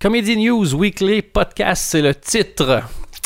[0.00, 2.84] Comedy News Weekly Podcast, c'est le titre.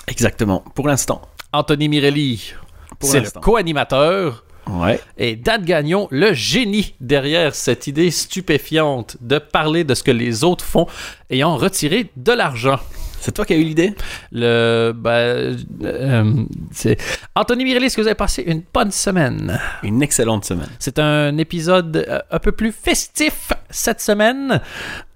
[0.08, 1.20] Exactement, pour l'instant.
[1.52, 2.54] Anthony Mirelli,
[2.98, 4.42] c'est le co-animateur.
[4.66, 4.98] Ouais.
[5.18, 10.44] Et Dan Gagnon, le génie derrière cette idée stupéfiante de parler de ce que les
[10.44, 10.86] autres font
[11.28, 12.80] ayant retiré de l'argent.
[13.22, 13.94] C'est toi qui as eu l'idée?
[14.32, 16.96] Le, ben, euh, c'est
[17.36, 19.60] Anthony Mirelli, est-ce que vous avez passé une bonne semaine?
[19.84, 20.68] Une excellente semaine.
[20.80, 24.60] C'est un épisode euh, un peu plus festif cette semaine,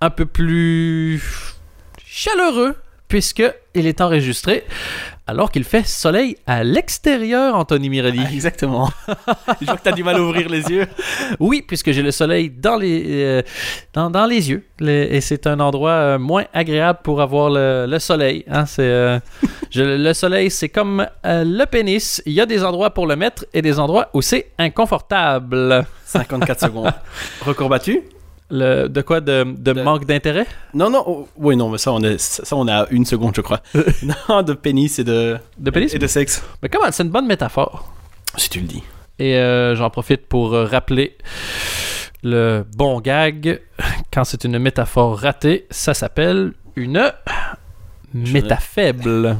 [0.01, 1.21] un peu plus
[2.05, 2.77] chaleureux
[3.09, 3.43] puisque
[3.75, 4.65] il est enregistré
[5.29, 8.21] alors qu'il fait soleil à l'extérieur, Anthony Mirelli.
[8.25, 8.89] Ah, exactement.
[9.61, 10.87] Je vois que t'as du mal à ouvrir les yeux.
[11.41, 13.43] Oui, puisque j'ai le soleil dans les, euh,
[13.93, 14.65] dans, dans les yeux.
[14.79, 18.45] Les- et c'est un endroit euh, moins agréable pour avoir le, le soleil.
[18.49, 18.67] hein.
[18.67, 19.19] C'est, euh,
[19.71, 22.23] je- le soleil, c'est comme le pénis.
[22.25, 25.85] Il y a des endroits pour le mettre et des endroits où c'est inconfortable.
[26.05, 26.93] 54 secondes.
[27.45, 28.01] Record battu
[28.49, 29.21] Le, de quoi?
[29.21, 30.47] De, de De- manque d'intérêt?
[30.73, 31.03] Non, non.
[31.07, 33.61] oh, oui, non, mais ça, on est, ça, on est à une seconde, je crois.
[34.29, 35.93] non, de pénis et de, De pénis?
[35.95, 36.43] et de sexe.
[36.63, 36.87] Mais comment?
[36.93, 37.93] C'est une bonne métaphore.
[38.37, 38.83] Si tu le dis.
[39.19, 41.17] Et euh, j'en profite pour euh, rappeler
[42.23, 43.61] le bon gag.
[44.13, 47.11] Quand c'est une métaphore ratée, ça s'appelle une
[48.15, 49.39] métafaible.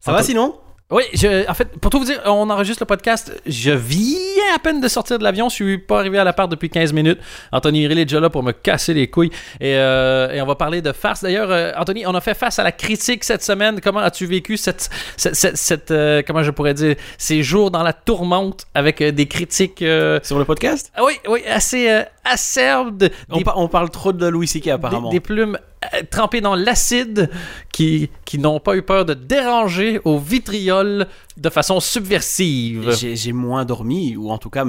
[0.00, 0.56] Ça va sinon?
[0.90, 3.32] Oui, je- en fait, pour tout vous dire, on enregistre le podcast.
[3.46, 4.18] Je viens
[4.54, 5.48] à peine de sortir de l'avion.
[5.48, 7.20] Je suis pas arrivé à l'appart depuis 15 minutes.
[7.52, 9.30] Anthony Hiril est déjà là pour me casser les couilles.
[9.60, 11.22] Et, euh, et on va parler de farce.
[11.22, 13.80] D'ailleurs, euh, Anthony, on a fait face à la critique cette semaine.
[13.80, 17.82] Comment as-tu vécu cette, cette, cette- cette, euh, comment je pourrais dire, ces jours dans
[17.84, 20.90] la tourmente avec euh, des critiques, euh, Sur le podcast?
[20.96, 24.48] Ah oui, oui, assez euh, acerbes, de- on, des par- on parle trop de Louis
[24.48, 24.64] C.K.
[24.64, 25.10] des, apparemment.
[25.10, 25.56] des plumes
[25.94, 27.30] euh, trempées dans l'acide
[27.72, 31.06] qui, qui n'ont pas eu peur de déranger au vitriol
[31.36, 32.92] de façon subversive.
[32.92, 34.64] J'ai moins dormi, ou en tout cas,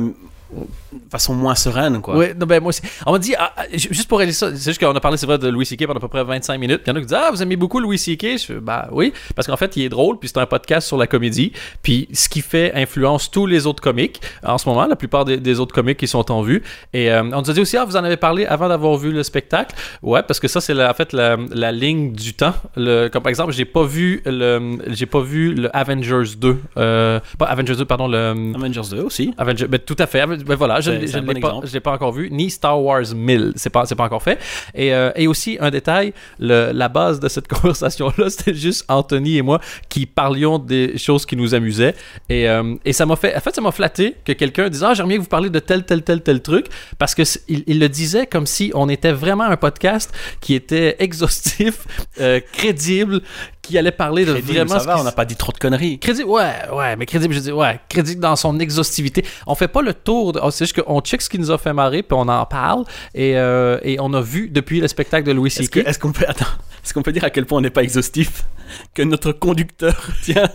[1.09, 2.15] façon moins sereine, quoi.
[2.17, 2.81] Ouais, non, ben moi aussi.
[3.05, 5.17] On m'a dit, ah, ah, ju- juste pour réaliser ça, c'est juste qu'on a parlé,
[5.17, 5.85] c'est vrai, de Louis C.K.
[5.87, 6.81] pendant à peu près 25 minutes.
[6.83, 8.37] Puis il y en a qui disent, ah, vous aimez beaucoup Louis C.K.
[8.37, 11.07] Je bah oui, parce qu'en fait, il est drôle, puis c'est un podcast sur la
[11.07, 11.51] comédie.
[11.81, 15.37] Puis ce qui fait influence tous les autres comiques en ce moment, la plupart des,
[15.37, 16.63] des autres comiques qui sont en vue.
[16.93, 19.11] Et euh, on nous a dit aussi, ah, vous en avez parlé avant d'avoir vu
[19.11, 19.75] le spectacle.
[20.01, 22.53] Ouais, parce que ça, c'est en fait la, la ligne du temps.
[22.75, 26.57] Le, comme par exemple, j'ai pas vu le, j'ai pas vu le Avengers 2.
[26.77, 28.53] Euh, pas Avengers 2, pardon, le.
[28.55, 29.33] Avengers 2 aussi.
[29.37, 30.21] Avenger, ben, tout à fait.
[30.41, 32.81] Aven- Ben voilà, je ne un bon l'ai pas, l'ai pas encore vu, ni Star
[32.81, 34.39] Wars 1000, c'est pas, pas encore fait.
[34.75, 39.37] Et, euh, et aussi un détail, le- la base de cette conversation-là, c'était juste Anthony
[39.37, 39.59] et moi
[39.89, 41.95] qui parlions des choses qui nous amusaient.
[42.29, 44.93] Et, euh, et ça m'a fait, en fait, ça m'a flatté que quelqu'un dise ah
[44.93, 46.65] j'aimerais bien que vous parliez de tel tel tel tel truc
[46.97, 50.95] parce que il, il le disait comme si on était vraiment un podcast qui était
[50.99, 51.85] exhaustif,
[52.19, 53.21] euh, crédible,
[53.61, 55.99] qui allait parler de Crédible, vraiment ça va, on n'a pas dit trop de conneries.
[55.99, 59.25] Crédible, ouais, ouais, mais crédible, je dis, ouais, crédible dans son exhaustivité.
[59.45, 61.57] On fait pas le tour, de, oh, c'est juste qu'on check ce qui nous a
[61.57, 65.27] fait marrer, puis on en parle, et, euh, et on a vu depuis le spectacle
[65.27, 65.77] de Louis C.K.
[65.77, 66.45] est-ce qu'on peut, attends,
[66.83, 68.45] est-ce qu'on peut dire à quel point on n'est pas exhaustif
[68.93, 69.93] que notre conducteur
[70.23, 70.49] tient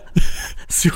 [0.70, 0.94] sur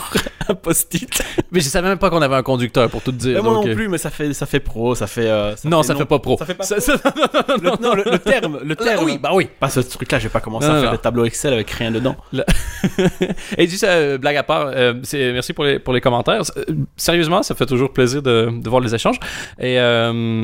[0.48, 3.36] un post-it Mais je savais même pas qu'on avait un conducteur, pour tout dire.
[3.36, 5.28] Mais Moi donc, non euh, plus, mais ça fait, ça fait pro, ça fait.
[5.28, 6.38] euh, Non, ça fait pas pro.
[6.38, 6.84] Ça fait pas Ça- pro.
[6.96, 7.00] ça-
[7.62, 9.04] non, non, non, Le, non, terme, le terme.
[9.04, 9.48] oui, bah oui.
[9.60, 10.96] Pas ce truc-là, je vais pas commencer Non, à non, faire non.
[10.96, 12.16] des tableaux Excel avec rien dedans.
[13.58, 16.42] Et juste, euh, blague à part, euh, c'est- merci pour les, pour les commentaires.
[16.56, 16.64] Euh,
[16.96, 19.18] Sérieusement, ça fait toujours plaisir de, de voir les échanges.
[19.60, 19.76] Et,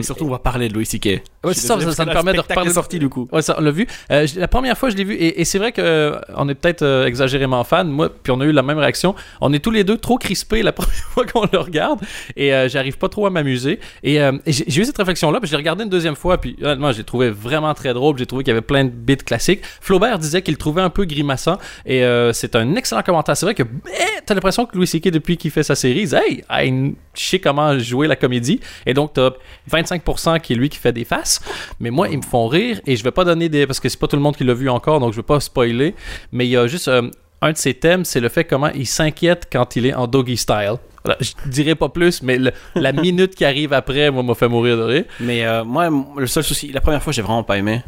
[0.02, 1.06] surtout, on va parler de Louis C.K.
[1.42, 2.70] Ouais, c'est ça, ça, ça me permet de reparler.
[2.70, 3.28] sorti du coup.
[3.32, 3.86] Ouais, ça, on l'a vu.
[4.10, 7.62] La première fois, je l'ai vu, et, c'est vrai que euh, est peut-être euh, exagérément
[7.64, 9.14] fan, moi, puis on a eu la même réaction.
[9.40, 12.00] On est tous les deux trop crispés la première fois qu'on le regarde,
[12.36, 13.80] et euh, j'arrive pas trop à m'amuser.
[14.02, 17.04] Et, j'ai eu cette réflexion-là, puis je l'ai regardé une deuxième fois, puis honnêtement, j'ai
[17.04, 18.18] trouvé vraiment très drôle.
[18.18, 19.62] J'ai trouvé qu'il y avait plein de bits classiques.
[19.80, 23.36] Flaubert disait qu'il trouvait un peu grimaçant, et c'est un excellent commentaire.
[23.36, 23.62] C'est vrai que
[24.24, 26.16] t'as l'impression que Louis C.K., depuis qu'il fait sa série, il dit
[26.48, 29.30] Hey, je sais comment jouer la comédie, et donc t'as
[29.70, 31.40] 25% qui est lui qui fait des faces,
[31.80, 33.66] mais moi, ils me font rire, et je vais pas donner des.
[33.66, 35.40] Parce que c'est pas tout le monde qui l'a vu encore, donc je vais pas
[35.40, 35.94] spoiler,
[36.32, 36.88] mais il y a juste.
[36.88, 37.10] euh,
[37.42, 40.38] un de ses thèmes, c'est le fait comment il s'inquiète quand il est en doggy
[40.38, 40.76] style.
[41.04, 44.48] Voilà, je dirais pas plus, mais le- la minute qui arrive après, moi, m'a fait
[44.48, 45.04] mourir de rire.
[45.20, 47.82] Mais euh, moi, le seul souci, la première fois, j'ai vraiment pas aimé.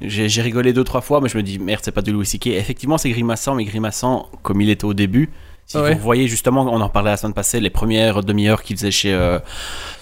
[0.00, 2.46] J'ai rigolé deux, trois fois, mais je me dis, merde, c'est pas du Louis C.K.
[2.46, 5.30] Effectivement, c'est grimaçant, mais grimaçant comme il était au début.
[5.66, 5.94] Si Ouais.
[5.94, 9.12] vous voyez justement, on en parlait la semaine passée, les premières demi-heures qu'il faisait chez
[9.14, 9.38] euh,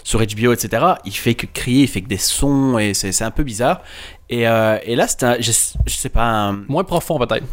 [0.04, 0.84] sur HBO, etc.
[1.04, 3.80] Il fait que crier, il fait que des sons et c'est un peu bizarre.
[4.32, 5.52] Et, euh, et là, c'était, un- je,
[5.86, 7.44] je sais pas, un- Moins profond, peut-être.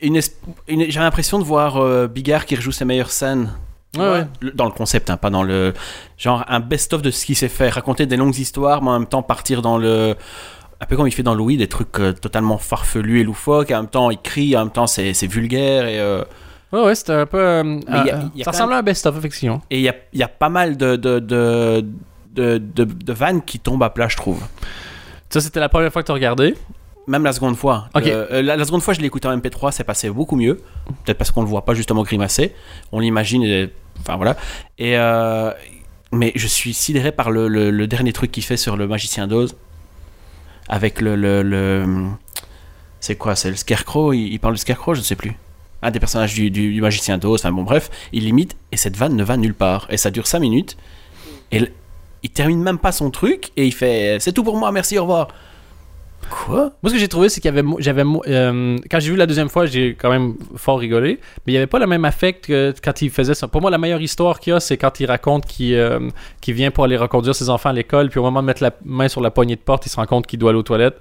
[0.00, 0.34] une, es-
[0.68, 3.50] une- j'ai l'impression de voir euh, Bigard qui rejoue ses meilleures scènes.
[3.98, 4.26] Ouais, ouais.
[4.40, 5.74] Le- Dans le concept, hein, pas dans le.
[6.16, 7.74] Genre un best-of de ce qu'il sait faire.
[7.74, 10.14] Raconter des longues histoires, mais en même temps partir dans le.
[10.80, 13.70] Un peu comme il fait dans Louis, des trucs euh, totalement farfelus et loufoques.
[13.72, 15.86] Et en même temps, il crie, en même temps, c'est vulgaire.
[15.88, 16.00] Et
[16.72, 17.40] Ouais, ouais, c'était un peu.
[17.40, 19.60] euh, a- euh, ça ressemble à un best-of, effectivement.
[19.70, 21.84] et il y a, il y a pas mal de, de, de-
[22.84, 24.40] de vannes qui tombent à plat, je trouve.
[25.30, 26.54] Ça, c'était la première fois que tu regardé?
[27.06, 27.88] Même la seconde fois.
[27.96, 30.60] Euh, euh, la, la seconde fois, je l'ai écouté en MP3, c'est passé beaucoup mieux.
[31.04, 32.54] Peut-être parce qu'on le voit pas justement grimacer.
[32.92, 34.36] On l'imagine, et- enfin voilà.
[34.78, 35.50] Et euh,
[36.12, 39.26] mais je suis sidéré par le, le- le dernier truc qu'il fait sur le magicien
[39.26, 39.56] d'Oz.
[40.68, 41.16] Avec le.
[41.16, 42.06] le, le-
[43.00, 44.12] c'est quoi C'est le Scarecrow?
[44.12, 45.34] Il, il parle du Scarecrow Je ne sais plus.
[45.82, 47.40] Un des personnages du, du- du magicien d'Oz.
[47.40, 47.90] Enfin bon, bref.
[48.12, 49.86] Il limite et cette vanne ne va nulle part.
[49.90, 50.76] Et ça dure 5 minutes.
[51.50, 51.72] Et
[52.22, 55.02] il termine même pas son truc et il fait C'est tout pour moi, merci, au
[55.02, 55.28] revoir.
[56.28, 56.72] Quoi?
[56.82, 57.68] Moi, ce que j'ai trouvé, c'est qu'il y avait.
[57.78, 61.18] J'avais, euh, quand j'ai vu la deuxième fois, j'ai quand même fort rigolé.
[61.44, 63.48] Mais il n'y avait pas le même affect que quand il faisait ça.
[63.48, 65.98] Pour moi, la meilleure histoire qu'il y a, c'est quand il raconte qu'il, euh,
[66.46, 68.10] vient pour aller reconduire ses enfants à l'école.
[68.10, 70.06] Puis au moment de mettre la main sur la poignée de porte, il se rend
[70.06, 70.98] compte qu'il doit aller aux toilettes.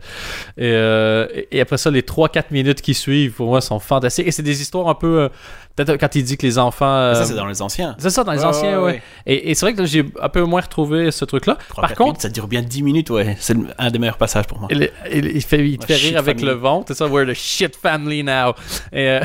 [0.58, 4.28] Et, euh, et après ça, les 3-4 minutes qui suivent, pour moi, sont fantastiques.
[4.28, 5.30] Et c'est des histoires un peu.
[5.78, 6.86] Euh, peut-être quand il dit que les enfants.
[6.96, 7.96] euh, Ça, c'est dans les anciens.
[8.00, 9.02] c'est ça, dans les anciens, ouais.
[9.26, 11.58] Et, et c'est vrai que là, j'ai un peu moins retrouvé ce truc-là.
[11.76, 13.38] Par contre, minutes, ça dure bien 10 minutes, ouais.
[13.40, 14.68] C'est un des meilleurs passages pour moi.
[14.72, 16.46] il, il- il fait, il te fait rire avec family.
[16.54, 18.54] le ventre, c'est ça, we're the shit family now.
[18.92, 19.22] Et, euh,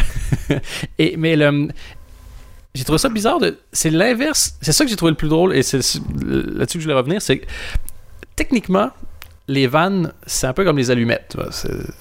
[0.98, 1.68] et- mais le,
[2.74, 3.38] j'ai trouvé ça bizarre.
[3.40, 4.56] de- c'est l'inverse.
[4.60, 6.94] C'est ça que j'ai trouvé le plus drôle, et c'est c'est là-dessus que je voulais
[6.98, 7.20] revenir.
[7.22, 7.46] C'est que
[8.36, 8.90] techniquement,
[9.46, 11.36] les vannes, c'est un peu comme les allumettes.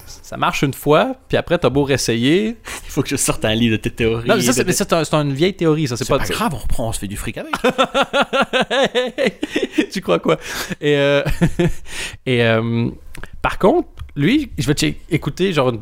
[0.06, 2.56] Ça marche une fois, puis après, t'as beau réessayer.
[2.84, 4.28] Il faut que je sorte un livre de tes théories.
[4.28, 5.96] Non, mais ça, c'est, une vieille théorie, ça.
[5.96, 7.52] C'est, pas, pas, grave, on reprend, on se fait du fric avec.
[9.92, 10.38] tu crois quoi?
[10.80, 11.22] Et, euh,
[12.26, 12.88] et euh,
[13.42, 15.72] par contre, lui, je vais te écouter genre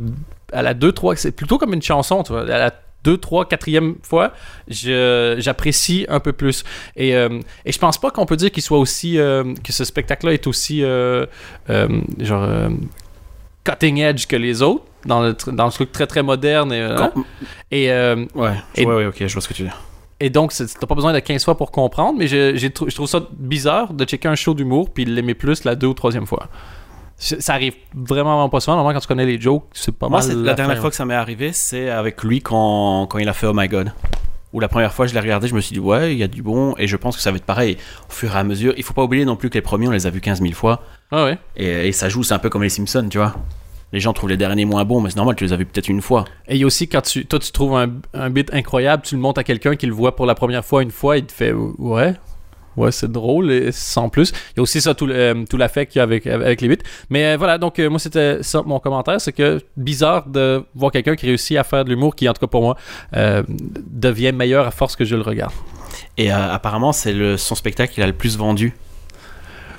[0.53, 2.43] à la 2, 3, c'est plutôt comme une chanson, tu vois.
[2.43, 4.33] À la 2, 3, 4e fois,
[4.69, 6.65] j'apprécie un peu plus.
[6.97, 9.19] Et, euh, et je pense pas qu'on peut dire qu'il soit aussi.
[9.19, 10.83] euh, que ce spectacle-là est aussi.
[10.83, 11.27] euh,
[11.71, 11.89] euh,
[12.21, 12.47] genre.
[13.65, 16.73] cutting edge que les autres, dans le, dans le truc très très moderne.
[16.73, 16.81] Et,
[17.91, 19.81] euh, Ouais, Et- ouais, ouais, ok, je vois ce que tu veux dire.
[20.21, 23.21] et donc, t'as pas besoin de 15 fois pour comprendre, mais je, je trouve ça
[23.39, 26.49] bizarre de checker un show d'humour puis de l'aimer plus la deux ou troisième fois.
[27.39, 28.77] Ça arrive vraiment, pas souvent.
[28.77, 30.29] Normalement, quand tu connais les jokes, c'est pas Moi, mal.
[30.29, 30.55] c'est la l'affaire.
[30.57, 33.53] dernière fois que ça m'est arrivé, c'est avec lui quand, quand il a fait Oh
[33.55, 33.93] My God.
[34.53, 36.29] Où la première fois je l'ai regardé, je me suis dit, ouais, il y a
[36.29, 37.79] du bon, et je pense que ça va être pareil
[38.09, 38.75] au fur et à mesure.
[38.77, 40.53] Il faut pas oublier non plus que les premiers, on les a vus 15 000
[40.53, 41.39] fois, Ah ouais.
[41.57, 43.35] et, et ça joue, c'est un peu comme les Simpsons, tu vois.
[43.95, 45.89] Les gens trouvent les derniers moins bons, mais c'est normal, tu les as vus peut-être
[45.89, 46.25] une fois.
[46.49, 49.45] Et aussi, quand tu, toi, tu trouves un, un bit incroyable, tu le montres à
[49.45, 52.15] quelqu'un qui le voit pour la première fois une fois, il te fait Ouais.
[52.77, 54.33] Ouais, c'est drôle, et sans plus.
[54.53, 56.69] Il y a aussi ça, tout, euh, tout l'affect qu'il y a avec, avec les
[56.69, 56.83] bits.
[57.11, 59.21] Mais euh, voilà, donc euh, moi, c'était ça mon commentaire.
[59.21, 62.41] C'est que bizarre de voir quelqu'un qui réussit à faire de l'humour qui, en tout
[62.41, 62.77] cas pour moi,
[63.15, 65.53] euh, devient meilleur à force que je le regarde.
[66.17, 68.75] Et apparemment, c'est son spectacle qu'il a le plus vendu.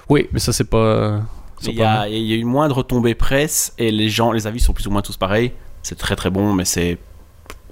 [0.09, 1.21] Oui, mais ça, c'est pas.
[1.65, 4.47] Il y, a, il y a eu moins de retombées presse, et les gens, les
[4.47, 5.53] avis sont plus ou moins tous pareils.
[5.81, 6.97] C'est très très bon, mais c'est.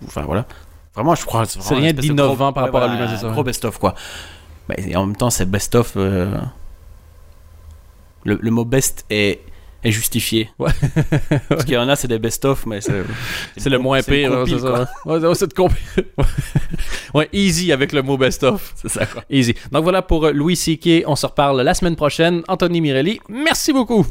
[0.05, 0.45] Enfin voilà.
[0.95, 1.45] Vraiment, je crois.
[1.45, 3.95] C'est rien une d'innovant par ouais, rapport à voilà, lui-même, c'est un Gros best-of, quoi.
[4.77, 5.93] Mais et en même temps, c'est best-of.
[5.97, 6.35] euh,
[8.23, 9.41] Le, le mot best est,
[9.83, 10.49] est justifié.
[10.59, 10.71] Ouais.
[11.49, 13.03] Parce qu'il y en a, c'est des best-of, mais c'est.
[13.57, 14.89] C'est le moins pire, hein, c'est ça.
[15.05, 15.53] Ouais, c'est
[17.15, 18.73] ouais, easy avec le mot best-of.
[18.75, 19.23] C'est ça, quoi.
[19.29, 19.55] Easy.
[19.71, 21.03] Donc voilà pour euh, Louis C.K.
[21.07, 22.43] On se reparle la semaine prochaine.
[22.47, 24.05] Anthony Mirelli, merci beaucoup.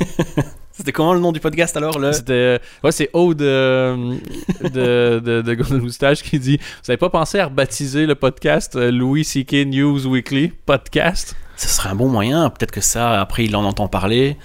[0.78, 2.12] C'était comment le nom du podcast alors le...
[2.12, 4.16] C'était, euh, ouais, c'est Aude euh,
[4.62, 8.76] de, de, de Golden Moustache qui dit Vous avez pas pensé à rebaptiser le podcast
[8.76, 9.66] euh, Louis C.K.
[9.66, 12.48] News Weekly Podcast Ce serait un bon moyen.
[12.50, 14.36] Peut-être que ça, après, il en entend parler.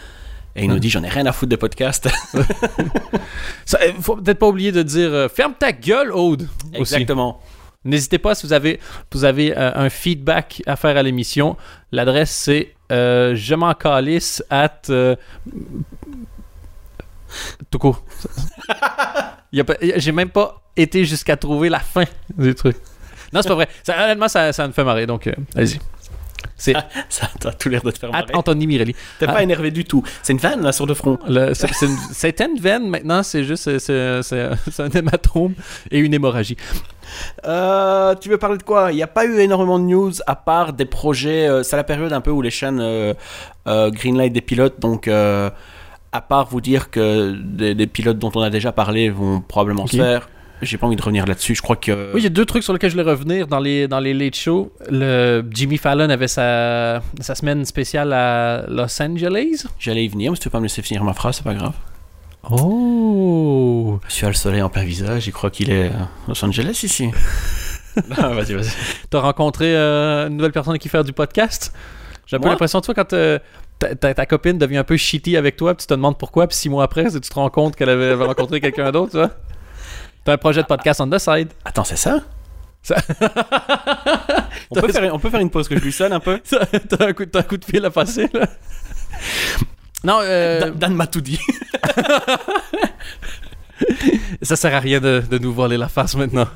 [0.56, 2.10] Et il nous dit J'en ai rien à foutre des podcasts.
[3.66, 6.48] Ça, Faut peut-être pas oublier de dire euh, Ferme ta gueule, Aude.
[6.74, 7.40] Exactement.
[7.86, 8.80] N'hésitez pas si vous avez,
[9.12, 11.58] vous avez euh, un feedback à faire à l'émission.
[11.92, 15.16] L'adresse c'est euh, je m'en calisse at euh,
[17.70, 18.04] tout court.
[19.52, 22.06] J'ai même pas été jusqu'à trouver la fin
[22.38, 22.78] du truc.
[23.32, 23.68] Non, c'est pas vrai.
[23.84, 25.06] Ça, honnêtement, ça, ça me fait marrer.
[25.08, 25.80] Donc, euh, allez-y.
[26.56, 26.74] C'est
[27.10, 28.34] Ça a tout l'air de te faire marrer.
[28.34, 28.94] Anthony Mirelli.
[29.20, 29.34] T'es Ah.
[29.34, 30.04] pas énervé du tout.
[30.22, 31.18] C'est une vanne là sur le front.
[31.54, 35.54] C'est une- C'était une veine, maintenant, c'est juste c'est un hématome
[35.90, 36.58] et une hémorragie.
[37.46, 38.92] Euh, tu veux parler de quoi?
[38.92, 41.48] Il n'y a pas eu énormément de news à part des projets.
[41.48, 43.14] euh, c'est la période un peu où les chaînes euh,
[43.92, 44.80] greenlight des pilotes.
[44.80, 49.42] Donc, à part vous dire que des, des pilotes dont on a déjà parlé vont
[49.42, 50.30] probablement se faire.
[50.62, 51.56] J'ai pas envie de revenir là-dessus.
[51.56, 52.14] Je crois que.
[52.14, 54.14] Oui, il y a deux trucs sur lesquels je voulais revenir dans les, dans les
[54.14, 54.72] late shows.
[54.90, 59.66] Le, Jimmy Fallon avait sa, sa semaine spéciale à Los Angeles.
[59.78, 61.54] J'allais y venir, mais si tu veux pas me laisser finir ma phrase, c'est pas
[61.54, 61.74] grave.
[62.50, 64.00] Oh!
[64.08, 65.28] Suis à le soleil en plein visage.
[65.28, 67.10] Il croit qu'il est à Los Angeles ici.
[68.10, 68.72] Non, vas-y, vas-y.
[69.10, 71.74] T'as rencontré euh, une nouvelle personne qui faire du podcast?
[72.26, 73.38] J'ai un peu l'impression, tu vois, quand euh,
[73.80, 76.48] ta, ta- ta copine devient un peu shitty avec toi, puis tu te demandes pourquoi,
[76.48, 79.32] puis six mois après, tu te rends compte qu'elle avait, rencontré quelqu'un d'autre, tu vois?
[80.24, 81.50] T'as un projet de podcast on the side.
[81.66, 82.22] Attends, c'est ça?
[82.82, 82.96] Ça-
[84.72, 86.40] on, peut faire, on peut faire une pause que je lui sonne un peu?
[86.50, 88.48] T'as un, coup- t'as un coup de fil à passer, là?
[90.04, 91.40] Non, euh, Dan, Dan m'a tout dit.
[94.42, 96.48] ça sert à rien de, de nous voler la face maintenant.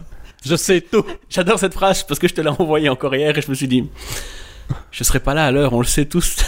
[0.45, 1.05] Je sais tout.
[1.29, 3.67] J'adore cette phrase parce que je te l'ai envoyée encore hier et je me suis
[3.67, 3.89] dit,
[4.91, 6.37] je serai pas là à l'heure, on le sait tous.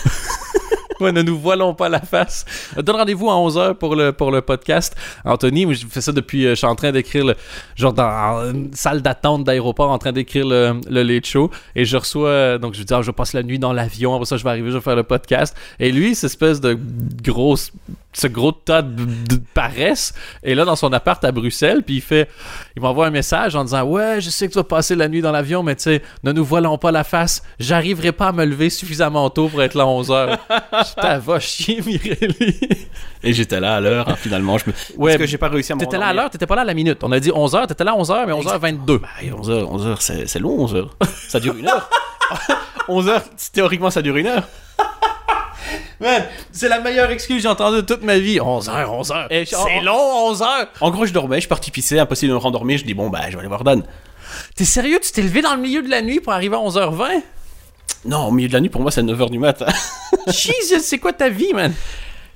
[1.00, 2.46] Ouais, ne nous voilons pas la face.
[2.77, 4.96] Donne rendez-vous à 11h pour le, pour le podcast.
[5.24, 6.46] Anthony, je fais ça depuis.
[6.46, 7.36] euh, je suis en train d'écrire, le,
[7.75, 11.50] genre dans une salle d'attente d'aéroport, en train d'écrire le, le late show.
[11.75, 12.27] Et je reçois.
[12.29, 14.13] euh, donc, je dis, ah, je passe la nuit dans l'avion.
[14.13, 15.56] Après ça, je vais arriver, je vais faire le podcast.
[15.79, 16.77] Et lui, cette espèce de
[17.24, 17.72] grosse.
[18.12, 20.13] Ce gros tas de, de paresse
[20.44, 21.84] est là dans son appart à Bruxelles.
[21.84, 22.28] Puis il fait.
[22.75, 25.22] Il m'envoie un message en disant Ouais, je sais que tu vas passer la nuit
[25.22, 27.44] dans l'avion, mais tu sais, ne nous voilons pas la face.
[27.60, 30.38] J'arriverai pas à me lever suffisamment tôt pour être là à 11h.
[30.96, 32.60] Putain, va chier, Mirelli.
[33.24, 34.58] Et j'étais là à l'heure, hein, finalement.
[34.58, 34.74] Je me...
[34.98, 36.62] Ouais, parce que j'ai pas réussi à me T'étais là à l'heure, t'étais pas là
[36.62, 37.04] à la minute.
[37.04, 38.98] On a dit 11h, t'étais là à 11h, mais 11h22.
[39.00, 40.88] Bah, 11h, 11h, c'est c'est long, 11h.
[41.28, 41.89] Ça dure une heure.
[42.88, 43.22] 11h,
[43.54, 44.44] théoriquement, ça dure une heure.
[46.01, 48.38] Man, c'est la meilleure excuse que j'ai entendue de toute ma vie.
[48.39, 49.27] 11h, 11h.
[49.29, 50.68] Et je- C'est long, 11h.
[50.82, 52.77] En gros, je dormais, je suis parti pisser, impossible de me rendormir.
[52.77, 53.84] Je dis, bon, bah, je vais aller voir Dan.
[54.56, 55.00] T'es sérieux?
[55.03, 57.22] Tu t'es levé dans le milieu de la nuit pour arriver à 11h20?
[58.06, 59.65] Non, au milieu de la nuit, pour moi, c'est 9h du matin.
[60.27, 61.74] Jesus, c'est quoi ta vie, man?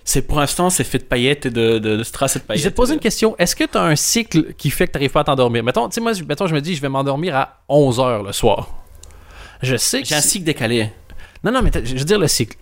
[0.03, 2.47] C'est pour l'instant, c'est fait de paillettes et de, de, de strass et de Je
[2.47, 2.63] paillettes.
[2.65, 3.35] vais te poser une question.
[3.37, 5.63] Est-ce que t'as un cycle qui fait que t'arrives pas à t'endormir?
[5.63, 8.33] Mettons, tu sais, moi, je- mettons, je me dis, je vais m'endormir à 11h le
[8.33, 8.67] soir.
[9.61, 10.89] Je sais que J'ai un cycle décalé.
[11.45, 12.57] Non, non, mais je veux dire le cycle.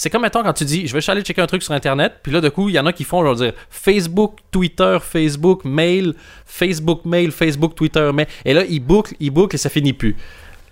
[0.00, 2.30] C'est comme, mettons, quand tu dis, je vais aller checker un truc sur Internet, puis
[2.30, 5.64] là, de coup, il y en a qui font, je veux dire, Facebook, Twitter, Facebook,
[5.64, 6.14] mail,
[6.46, 8.28] Facebook, mail, Facebook, Twitter, mail.
[8.44, 10.14] Et là, ils bouclent, ils bouclent et ça finit plus.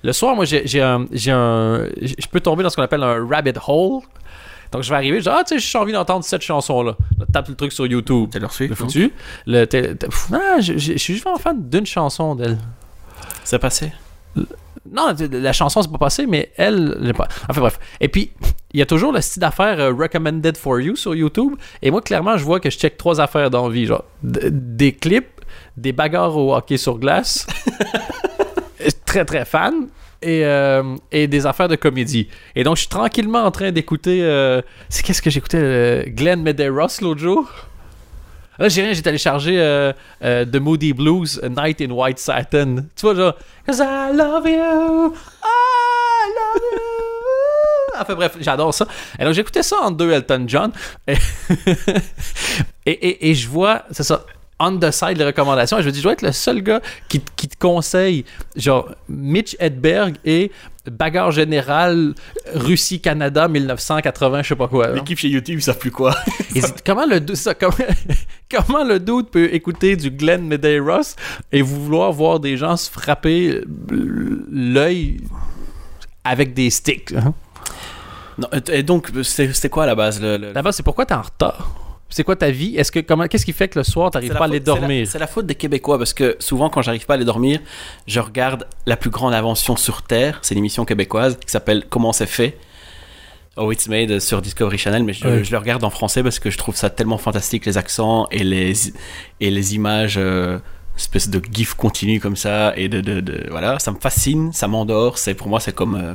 [0.04, 1.06] Le soir, moi, j'ai un.
[1.10, 4.02] j'ai un- Je peux tomber dans ce qu'on appelle un rabbit hole.
[4.70, 6.96] Donc, je vais arriver, je dis, ah, tu sais, j'ai envie d'entendre cette chanson-là.
[7.18, 8.30] Là, Tape le truc sur YouTube.
[8.30, 9.12] Taylor Swift, Le foutu?
[9.46, 9.66] Le,
[10.32, 12.58] ah, je je- je suis juste fan d'une chanson d'elle.
[13.42, 13.90] C'est passé.
[14.92, 17.26] Non, la chanson, c'est pas passé, mais elle, pas.
[17.48, 17.78] Enfin bref.
[18.00, 18.30] Et puis,
[18.76, 21.54] il y a toujours le style d'affaires euh, recommended for you sur YouTube.
[21.80, 23.86] Et moi, clairement, je vois que je check trois affaires dans la vie.
[23.86, 25.40] Genre, des clips,
[25.78, 27.46] des bagarres au hockey sur glace.
[29.06, 29.88] très, très fan.
[30.20, 32.28] Et, euh, et des affaires de comédie.
[32.54, 34.22] Et donc, je suis tranquillement en train d'écouter.
[34.22, 37.50] euh, c'est qu'est-ce que j'écoutais euh, Glenn Medeiros l'autre jour?
[38.58, 39.92] Là, j'ai rien, j'ai téléchargé euh,
[40.24, 42.76] euh, The Moody Blues, A Night in White Satin.
[42.96, 43.34] Tu vois, genre,
[43.66, 45.14] Cause I love you.
[48.00, 48.86] Enfin bref, j'adore ça.
[49.18, 50.72] Et donc, j'écoutais ça en deux Elton John.
[51.06, 51.14] Et,
[52.86, 54.24] et, et- et je vois, c'est ça,
[54.58, 55.78] on the side les recommandations.
[55.78, 58.24] Et je me dis, je dois être le seul gars qui, qui te conseille,
[58.56, 60.50] genre, Mitch Hedberg et
[60.90, 62.14] Bagarre Générale
[62.54, 64.92] Russie-Canada 1980, je sais pas quoi.
[64.92, 66.14] L'équipe chez YouTube, ils savent plus quoi.
[66.54, 67.74] Et comment le ça, comment,
[68.50, 71.16] comment le dude peut écouter du Glenn Medeiros
[71.50, 75.18] et vouloir voir des gens se frapper l'œil
[76.24, 77.34] avec des sticks hein?
[78.38, 81.22] Non, et donc, c'est- quoi à la base le, le- D'abord, c'est pourquoi t'es en
[81.22, 81.74] retard?
[82.08, 82.76] C'est quoi ta vie?
[82.76, 84.70] Est-ce que comment qu'est-ce qui fait que le soir t'arrives la pas à aller c'est
[84.70, 85.08] la- dormir?
[85.10, 87.58] C'est la, faute des Québécois parce que souvent quand j'arrive pas à aller dormir,
[88.06, 90.38] je regarde la plus grande invention sur Terre.
[90.42, 92.58] C'est l'émission québécoise qui s'appelle Comment c'est fait?
[93.56, 96.58] Oh It's Made sur Discovery Channel, mais je, le regarde en français parce que je
[96.58, 98.72] trouve ça tellement fantastique, les accents et les,
[99.40, 100.58] et les images, euh,
[100.96, 104.68] espèce de gif continu comme ça, et de, de, de- voilà, ça me fascine, ça
[104.68, 106.12] m'endort, c'est pour moi c'est comme euh,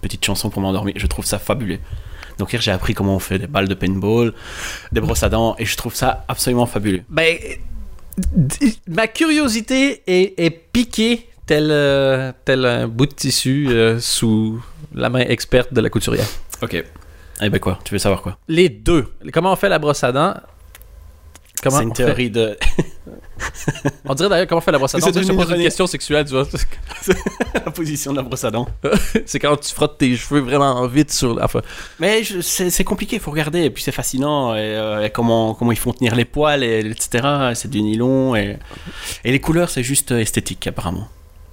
[0.00, 1.78] petite chanson pour m'endormir, je trouve ça fabuleux.
[2.38, 4.32] Donc hier j'ai appris comment on fait des balles de paintball,
[4.92, 7.02] des brosses à dents, et je trouve ça absolument fabuleux.
[7.08, 7.36] Ben
[8.88, 14.62] ma curiosité est, est piquée tel euh, tel un bout de tissu euh, sous
[14.94, 16.26] la main experte de la couturière.
[16.62, 16.84] Ok.
[17.40, 18.38] Eh ben quoi Tu veux savoir quoi?
[18.48, 19.06] Les deux.
[19.32, 20.34] Comment on fait la brosse à dents?
[21.62, 22.56] Comment C'est une fait- théorie de.
[24.04, 25.06] On dirait d'ailleurs comment on fait la brosse à dents?
[25.06, 26.44] Je te devenu pose une question sexuelle, tu vois.
[27.54, 28.68] la position de la brosse à dents.
[29.26, 31.44] C'est quand tu frottes tes cheveux vraiment vite sur la.
[31.44, 31.60] Enfin,
[31.98, 33.60] Mais je- c'est compliqué, il faut regarder.
[33.64, 34.54] Et puis c'est fascinant.
[34.54, 37.52] Et, euh, et comment, comment ils font tenir les poils, et, etc.
[37.54, 38.34] C'est du nylon.
[38.36, 38.56] Et,
[39.24, 41.08] et les couleurs, c'est juste euh, esthétique, apparemment.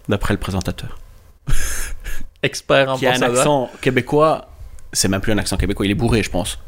[0.10, 0.98] D'après le présentateur.
[2.44, 4.48] expert en Qui a brosse un accent québécois.
[4.94, 6.60] C'est même plus un accent québécois, il est bourré, je pense.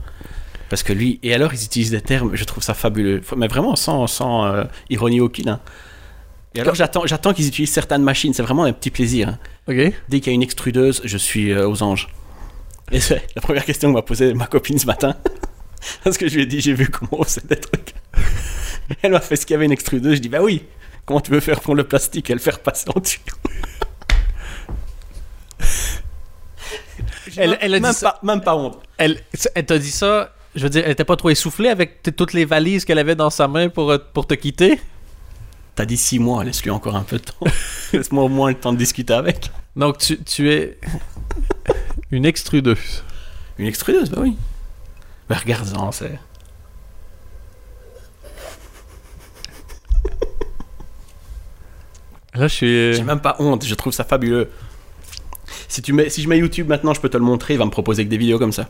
[0.69, 1.19] Parce que lui.
[1.23, 3.21] Et alors, ils utilisent des termes, je trouve ça fabuleux.
[3.35, 5.49] Mais vraiment sans, sans euh, ironie aucune.
[5.49, 5.59] hein.
[6.55, 8.33] Et alors, j'attends j'attends qu'ils utilisent certaines machines.
[8.33, 9.29] C'est vraiment un petit plaisir.
[9.29, 9.37] hein.
[10.09, 12.09] Dès qu'il y a une extrudeuse, je suis euh, aux anges.
[12.91, 15.15] Et c'est la première question que m'a posée ma copine ce matin.
[16.03, 17.93] Parce que je lui ai dit, j'ai vu comment on faisait des trucs.
[19.01, 20.15] Elle m'a fait ce qu'il y avait une extrudeuse.
[20.15, 20.63] Je dis, bah oui,
[21.05, 23.19] comment tu veux faire pour le plastique et le faire passer en dessus
[27.37, 28.79] Elle- elle a dit même, ça- pas, même pas honte.
[28.97, 29.19] Elle,
[29.53, 30.33] elle t'a dit ça.
[30.57, 33.29] Je veux dire, elle était pas trop essoufflée avec toutes les valises qu'elle avait dans
[33.29, 34.81] sa main pour, euh, pour te quitter?
[35.75, 37.45] T'as dit six mois, laisse-lui encore un peu de temps.
[37.93, 39.51] Laisse-moi au moins le temps de discuter avec.
[39.75, 40.79] Donc tu, tu es
[42.09, 43.03] une extrudeuse.
[43.59, 44.35] Une extrudeuse, bah oui.
[45.29, 46.17] Mais regarde-en, c'est.
[52.33, 52.93] Là, je suis.
[52.95, 54.49] J'ai même pas honte, je trouve ça fabuleux.
[55.67, 57.65] Si, tu mets, si je mets YouTube maintenant, je peux te le montrer, il va
[57.65, 58.67] me proposer que des vidéos comme ça.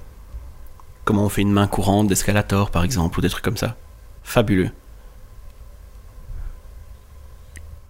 [1.08, 3.78] Comment on fait une main courante d'escalator, par exemple, ou des trucs comme ça.
[4.24, 4.72] Fabuleux.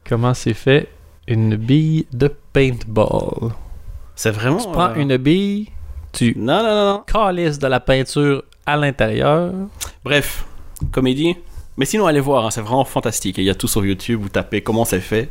[0.07, 0.88] Comment c'est fait
[1.27, 3.53] une bille de paintball?
[4.15, 4.57] C'est vraiment.
[4.59, 5.69] Tu prends euh, une bille,
[6.13, 7.03] tu Non, non, non, non.
[7.07, 9.51] calisses de la peinture à l'intérieur.
[10.03, 10.45] Bref,
[10.91, 11.36] comédie.
[11.75, 13.39] Mais sinon, allez voir, hein, c'est vraiment fantastique.
[13.39, 15.27] Il y a tout sur YouTube, vous tapez comment c'est fait.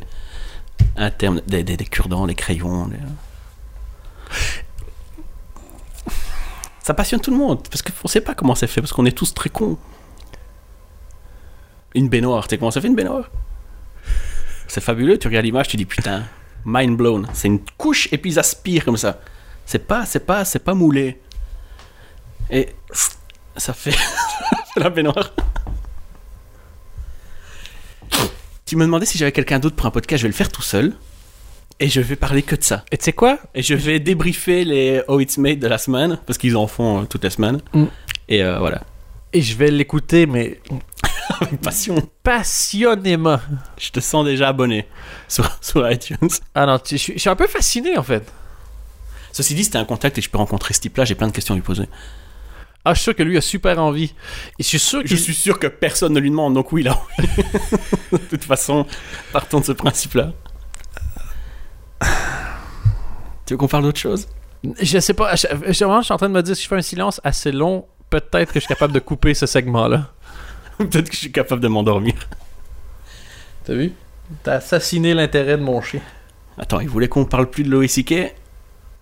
[0.97, 2.87] Un terme, des, des, des cure-dents, des crayons.
[2.87, 2.97] des-
[6.87, 9.11] Ça passionne tout le monde, parce qu'on sait pas comment c'est fait, parce qu'on est
[9.11, 9.77] tous très cons.
[11.93, 13.29] Une baignoire, tu sais comment ça fait une baignoire?
[14.69, 16.23] C'est fabuleux, tu regardes l'image, tu dis putain,
[16.63, 17.27] mind blown.
[17.33, 19.19] C'est une couche et puis ils aspirent comme ça.
[19.65, 21.19] C'est pas, c'est pas, c'est pas moulé.
[22.49, 22.69] Et
[23.57, 23.93] ça fait
[24.77, 25.33] la baignoire.
[28.65, 30.61] Tu me demandais si j'avais quelqu'un d'autre pour un podcast, je vais le faire tout
[30.61, 30.95] seul.
[31.79, 32.83] Et je vais parler que de ça.
[32.91, 33.37] Et tu sais quoi?
[33.53, 37.01] Et je vais débriefer les Oh It's Made de la semaine, parce qu'ils en font
[37.01, 37.61] euh, toutes les semaines.
[37.73, 37.85] Mm.
[38.29, 38.81] Et euh, voilà.
[39.33, 40.59] Et je vais l'écouter, mais
[41.41, 41.95] Avec passion.
[42.23, 43.39] passionnément.
[43.77, 44.87] Je te sens déjà abonné
[45.27, 46.17] sur, sur iTunes.
[46.55, 48.23] Ah non, tu- je suis je suis un peu fasciné en fait.
[49.31, 51.53] Ceci dit, c'était un contact et je peux rencontrer ce type-là, j'ai plein de questions
[51.53, 51.87] à lui poser.
[52.85, 54.15] Ah, je suis sûr que lui a super envie.
[54.57, 56.81] Et je suis sûr que Je suis sûr que personne ne lui demande, donc oui,
[56.83, 56.99] là.
[58.11, 58.87] de toute façon,
[59.31, 60.31] partons de ce principe-là.
[63.47, 64.27] Tu veux qu'on parle d'autre chose?
[64.81, 65.35] Je sais pas.
[65.35, 67.19] Je, je- vraiment, je suis en train de me dire si je fais un silence
[67.23, 70.11] assez long, peut-être que je suis capable de couper ce segment-là.
[70.77, 72.13] Peut-être que je suis capable de m'endormir.
[73.65, 73.93] T'as vu?
[74.43, 76.01] T'as assassiné l'intérêt de mon chien.
[76.57, 78.35] Attends, il voulait qu'on parle plus de Louis C.K.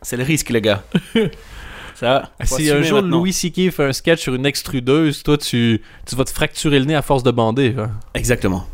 [0.01, 0.83] C'est le risque, les gars.
[1.95, 3.17] Ça, Si un jour maintenant.
[3.19, 3.71] Louis C.K.
[3.71, 7.01] fait un sketch sur une extrudeuse, toi, tu, tu vas te fracturer le nez à
[7.01, 7.75] force de bander.
[7.77, 7.91] hein.
[8.13, 8.67] Exactement.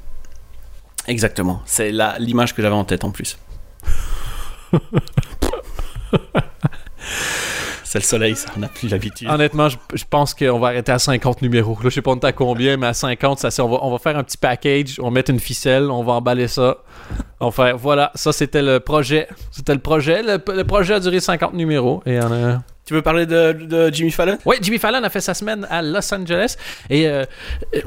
[1.08, 1.62] Exactement.
[1.66, 3.38] C'est la- l'image que j'avais en tête en plus.
[7.84, 8.48] C'est le soleil, ça.
[8.56, 9.28] On n'a plus l'habitude.
[9.30, 11.74] Honnêtement, je, je pense qu'on va arrêter à 50 numéros.
[11.84, 13.80] Là, je sais pas on est à combien, mais à 50, ça, c'est- on, va,
[13.82, 16.78] on va faire un petit package, on va mettre une ficelle, on va emballer ça.
[17.42, 19.28] On va faire, voilà, ça c'était le projet.
[19.52, 20.24] C'était le projet.
[20.24, 22.02] Le, le projet a duré 50 numéros.
[22.06, 22.62] Et on a...
[22.86, 24.38] Tu veux parler de, de Jimmy Fallon?
[24.46, 26.56] Oui, Jimmy Fallon a fait sa semaine à Los Angeles.
[26.90, 27.26] Et euh,
[27.76, 27.82] euh,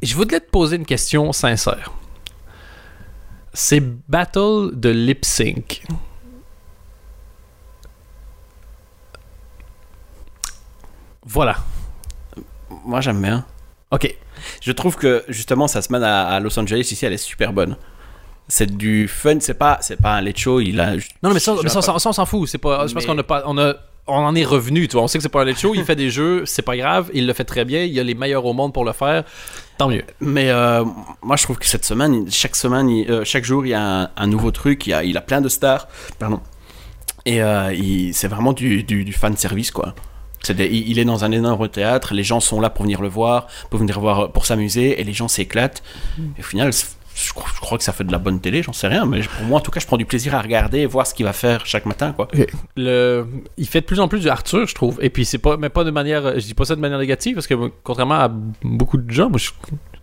[0.00, 1.90] je voudrais te poser une question sincère.
[3.52, 5.82] Ces battles de lip sync.
[11.26, 11.56] Voilà.
[12.84, 13.44] Moi, j'aime bien.
[13.90, 14.14] Ok.
[14.60, 17.76] Je trouve que justement sa semaine à, à Los Angeles ici, elle est super bonne.
[18.48, 20.60] C'est du fun, c'est pas, c'est pas un late show.
[20.60, 20.92] Il a.
[20.94, 22.48] Non, non, mais ça, mais ça, ça, ça, on s'en fout.
[22.48, 22.86] C'est pas.
[22.86, 23.42] Je pense Mais- qu'on a pas.
[23.46, 23.74] On a.
[24.08, 25.02] On en est revenu, tu vois.
[25.02, 25.74] On sait que c'est pas un late show.
[25.74, 27.10] Il fait des jeux, c'est pas grave.
[27.12, 27.82] Il le fait très bien.
[27.82, 29.24] Il a les meilleurs au monde pour le faire.
[29.78, 30.04] Tant mieux.
[30.20, 30.84] Mais euh,
[31.22, 33.82] moi, je trouve que cette semaine, chaque semaine, il- euh, chaque jour, il y a
[34.02, 34.86] un, un nouveau truc.
[34.86, 35.88] Il, y a, il a plein de stars.
[36.20, 36.40] Pardon.
[37.24, 37.74] Et euh,
[38.12, 39.92] c'est vraiment du, du, du fan service, quoi.
[40.54, 42.14] Des- il, est dans un énorme théâtre.
[42.14, 45.12] Les gens sont là pour venir le voir, pour venir voir, pour s'amuser, et les
[45.12, 45.82] gens s'éclatent.
[46.36, 48.62] Et au final, je, crois- je crois que ça fait de la bonne télé.
[48.62, 50.80] J'en sais rien, mais pour moi, en tout cas, je prends du plaisir à regarder
[50.80, 52.28] et voir ce qu'il va faire chaque matin, quoi.
[52.76, 54.98] le, il fait de plus en plus du Arthur, je trouve.
[55.00, 57.34] Et puis c'est pas, mais pas de manière, je dis pas ça de manière négative
[57.34, 58.30] parce que contrairement à
[58.62, 59.50] beaucoup de gens, moi je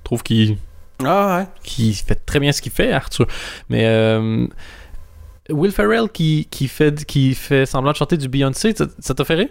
[0.04, 0.58] trouve qu'il,
[1.04, 1.48] Ah ouais.
[1.64, 3.28] qu'il fait très bien ce qu'il fait, Arthur.
[3.70, 4.48] Mais euh,
[5.50, 9.24] Will Ferrell qui, qui fait, qui fait semblant de chanter du Beyoncé, ça ça t'a
[9.26, 9.50] fait rire?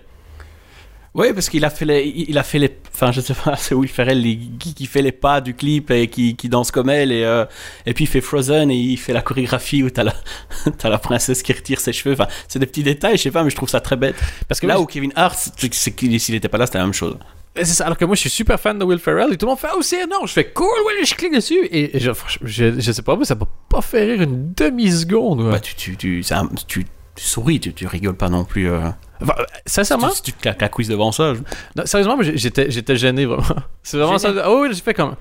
[1.15, 3.75] Oui, parce qu'il a fait les, il a fait les, enfin je sais pas, c'est
[3.75, 4.23] Will Ferrell
[4.59, 7.45] qui, qui fait les pas du clip et qui, qui danse comme elle et euh,
[7.85, 10.15] et puis il fait Frozen et il fait la chorégraphie où t'as la
[10.79, 12.15] t'as la princesse qui retire ses cheveux.
[12.15, 14.17] Enfin, c'est des petits détails, je sais pas, mais je trouve ça très bête.
[14.49, 16.95] Parce que Là où Kevin Hart, c'est c'est s'il était pas là, c'était la même
[16.95, 17.19] chose.
[17.57, 19.51] c'est ça, alors que moi je suis super fan de Will Ferrell et tout le
[19.51, 22.11] monde fait ah aussi non, je fais cool, ouais, je clique dessus et je,
[22.43, 25.51] je, je sais pas, mais ça m'a pas fait rire une demi seconde.
[25.51, 28.71] Bah tu tu tu, c'est un- tu, tu souris, tu, tu rigoles pas non plus.
[28.71, 28.89] Euh,
[29.23, 29.35] Enfin,
[29.67, 31.35] sincèrement, si tu te claques la cuisse devant ça.
[31.35, 31.41] je-
[31.77, 33.45] Non, sérieusement, j'étais, j'étais gêné vraiment.
[33.83, 34.33] C'est vraiment ça.
[34.49, 35.15] Oh oui, j'ai fait comme.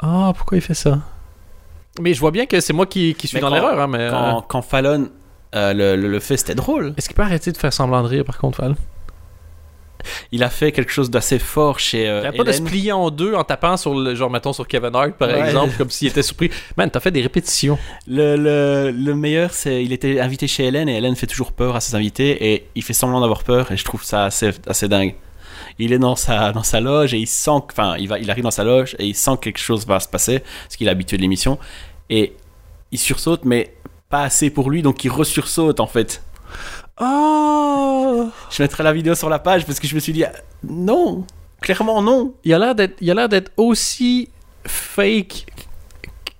[0.00, 0.98] Ah, pourquoi il fait ça?
[2.00, 3.98] Mais je vois bien que c'est moi qui, qui suis Mais dans l'erreur, hein, mais.
[3.98, 5.10] euh, Quand, quand Fallon
[5.54, 6.94] euh, le, le, le fait, c'était drôle.
[6.96, 8.76] Est-ce qu'il peut arrêter de faire semblant de rire par contre, Val
[10.32, 12.92] Il a fait quelque chose d'assez fort chez euh, Il arrête pas de se plier
[12.92, 14.14] en deux en tapant sur le.
[14.14, 15.40] Genre, mettons sur Kevin Hart par Ouais.
[15.40, 16.50] exemple, comme s'il était surpris.
[16.76, 17.78] Man, t'as fait des répétitions.
[18.06, 21.76] Le, le, le meilleur, c'est il était invité chez Hélène et Hélène fait toujours peur
[21.76, 24.88] à ses invités et il fait semblant d'avoir peur et je trouve ça assez, assez
[24.88, 25.14] dingue.
[25.78, 28.30] Il est dans sa, dans sa loge et il sent, que- enfin, il, va, il
[28.30, 30.88] arrive dans sa loge et il sent que quelque chose va se passer parce qu'il
[30.88, 31.58] est habitué de l'émission
[32.10, 32.34] et
[32.92, 33.74] il sursaute mais
[34.08, 36.22] pas assez pour lui donc il resursaute en fait.
[37.00, 40.24] Oh Je mettrai la vidéo sur la page parce que je me suis dit,
[40.62, 41.24] non,
[41.60, 42.34] clairement non.
[42.44, 44.28] Il a l'air d'être, il a l'air d'être aussi
[44.66, 45.46] fake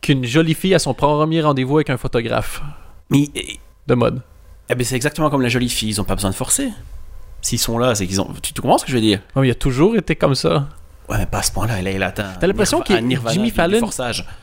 [0.02, 2.62] qu'une jolie fille à son premier rendez-vous avec un photographe
[3.10, 4.22] Mais eh, de mode.
[4.68, 6.70] eh ben, c'est exactement comme la jolie fille, ils ont pas besoin de forcer.
[7.42, 8.28] S'ils sont là, c'est qu'ils ont.
[8.42, 9.20] Tu, tu comprends ce que je veux dire?
[9.34, 10.68] Ouais, mais il a toujours été comme ça.
[11.08, 12.32] Ouais, mais pas à ce point-là, il a, il atteint.
[12.38, 13.80] T'as l'impression Nirvana Jimmy Fallon-.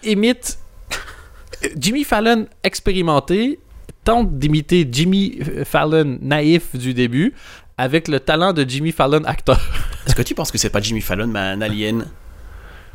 [0.04, 0.58] Imite
[1.78, 3.60] Jimmy Fallon expérimenté
[4.08, 7.34] tente d'imiter Jimmy Fallon naïf du début
[7.78, 9.60] avec le talent de Jimmy Fallon acteur.
[10.08, 12.06] Est-ce que tu penses que c'est pas Jimmy Fallon, mais un alien?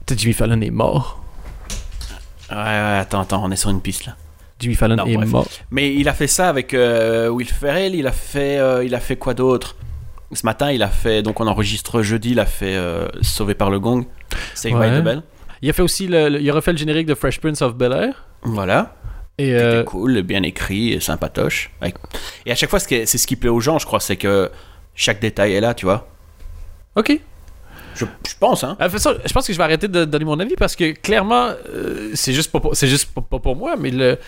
[0.07, 1.22] Peut-être Jimmy Fallon est mort.
[2.51, 4.16] Ouais, ouais, attends, attends, on est sur une piste là.
[4.59, 5.29] Jimmy Fallon Non, est bref.
[5.29, 5.48] mort.
[5.70, 9.01] Mais il a fait ça avec euh, Will Ferrell, il a fait, euh, il a
[9.01, 9.77] fait quoi d'autre?
[10.33, 13.68] Ce matin, il a fait, donc on enregistre jeudi, il a fait euh, Sauvé par
[13.70, 14.07] le Gong,
[14.55, 14.90] Save Ouais.
[14.90, 15.22] by the Bell.
[15.61, 17.75] Il a fait aussi le, le- il a refait le générique de Fresh Prince of
[17.77, 18.25] Bel Air.
[18.44, 18.94] Voilà.
[19.38, 21.71] Et euh, cool, bien écrit et sympatoche.
[22.47, 24.51] Et à chaque fois, c'est ce qui plaît aux gens, je crois, c'est que
[24.95, 26.09] chaque détail est là, tu vois.
[26.97, 27.18] ok.
[27.95, 28.79] Je, je pense, hein.
[28.97, 32.11] Ça, je pense que je vais arrêter de donner mon avis parce que clairement, euh,
[32.14, 34.18] c'est juste pas pour, c'est juste pas, pas pour moi, mais le,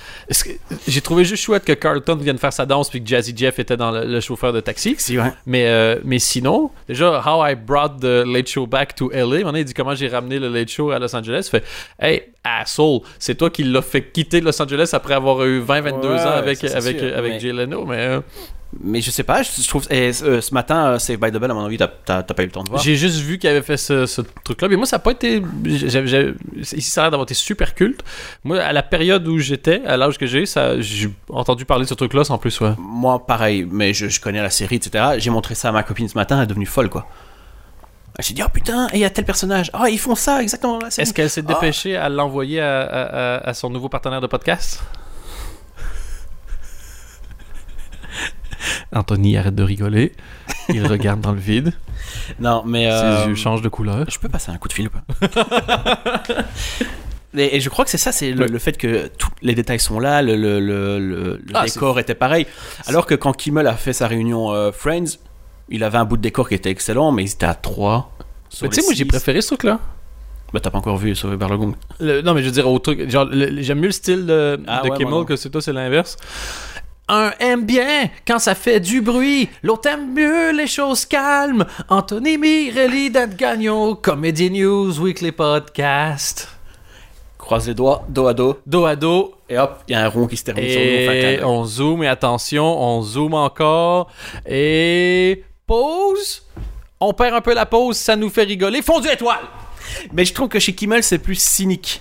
[0.87, 3.79] j'ai trouvé juste chouette que Carlton vienne faire sa danse puis que Jazzy Jeff était
[3.79, 4.97] dans le, le chauffeur de taxi.
[4.99, 5.33] Si, ouais.
[5.47, 9.55] Mais, euh, mais sinon, déjà, How I Brought the Late Show Back to LA, maintenant,
[9.55, 11.49] il dit comment j'ai ramené le Late Show à Los Angeles.
[11.51, 11.65] Fait,
[11.99, 16.21] hey, asshole, c'est toi qui l'as fait quitter Los Angeles après avoir eu 20-22 Ouais,
[16.21, 17.85] ans avec, ça, c'est avec, sûr, avec mais- Jay Leno.
[17.87, 18.21] Mais euh,
[18.83, 19.87] Mais je sais pas, je, trouve.
[19.89, 22.47] Et, euh, ce matin, euh, Save by the Bell, à mon avis, t'as- pas eu
[22.47, 22.83] le temps de voir.
[22.83, 24.67] j'ai juste vu qu'il avait fait ce, ce truc-là.
[24.69, 25.41] Mais moi, ça n'a pas été.
[25.65, 28.01] ici, ça a l'air d'avoir été super culte.
[28.43, 30.45] Moi, à la période où j'étais, à l'âge que j'ai,
[30.81, 32.61] j'ai entendu parler de ce truc-là sans plus.
[32.61, 32.73] Ouais.
[32.79, 35.05] Moi, pareil, mais je, je connais la série, etc.
[35.19, 37.07] J'ai montré ça à ma copine ce matin, elle est devenue folle, quoi.
[38.19, 39.71] Elle s'est dit, oh putain, et il y a tel personnage.
[39.75, 41.03] Oh, ils font ça exactement dans la série.
[41.03, 41.55] Est-ce qu'elle s'est Ah.
[41.55, 44.83] dépêchée à l'envoyer à, à- à- à son nouveau partenaire de podcast?
[48.95, 50.13] Anthony arrête de rigoler.
[50.69, 51.73] Il regarde dans le vide.
[52.39, 52.85] Non, mais.
[52.85, 54.05] Ses euh, yeux changent de couleur.
[54.09, 55.03] Je peux passer un coup de fil ou pas?
[57.37, 59.99] Et, et je crois que c'est ça, c'est le, fait que tous les détails sont
[59.99, 62.47] là, le, le, le, le- le Ah, décor était pareil.
[62.87, 65.19] Alors que quand Kimmel a fait sa réunion euh, Friends,
[65.69, 68.11] il avait un bout de décor qui était excellent, mais ils étaient à 3.
[68.63, 69.81] Mais tu sais, moi j'ai préféré ce truc-là.
[70.53, 71.75] Bah, t'as pas encore vu le Gong.
[71.99, 73.11] Le- non, mais je veux dire, au truc.
[73.11, 75.73] Genre, le- j'aime mieux le style de, Ah de ouais, Kimmel que c'est toi, c'est
[75.73, 76.17] l'inverse.
[77.09, 81.67] Un aime bien quand ça fait du bruit, l'autre aime mieux les choses calmes.
[81.89, 86.49] Anthony Mirelli, Dan Gagnon, Comedy News, Weekly Podcast.
[87.37, 90.09] Croise les doigts, dos à dos, Dos à dos, et hop, il y a un
[90.09, 91.41] rond qui se termine sur Et d'œil.
[91.45, 94.09] on zoome, et attention, on zoome encore.
[94.49, 96.43] Et pause.
[97.01, 98.83] On perd un peu la pause, ça nous fait rigoler.
[98.83, 99.41] Fondu étoile!
[100.13, 102.01] Mais je trouve que chez Kimmel, c'est plus cynique.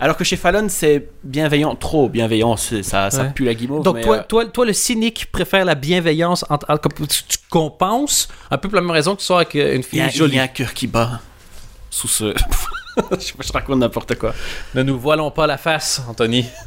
[0.00, 3.30] Alors que chez Fallon, c'est bienveillant, trop bienveillant, ça, ça Ouais.
[3.34, 3.84] pue la guimauve.
[3.84, 6.44] Donc, mais, toi, euh, toi, toi, le cynique préfère la bienveillance.
[6.50, 9.36] En, en- comme tu, tu compenses un peu pour la même raison que tu sors
[9.36, 10.32] avec euh, une il fille y, a, jolie.
[10.32, 11.20] il y a un cœur qui bat
[11.90, 12.34] sous ce.
[13.12, 14.34] je je raconte n'importe quoi.
[14.74, 16.46] Ne nous voilons pas la face, Anthony.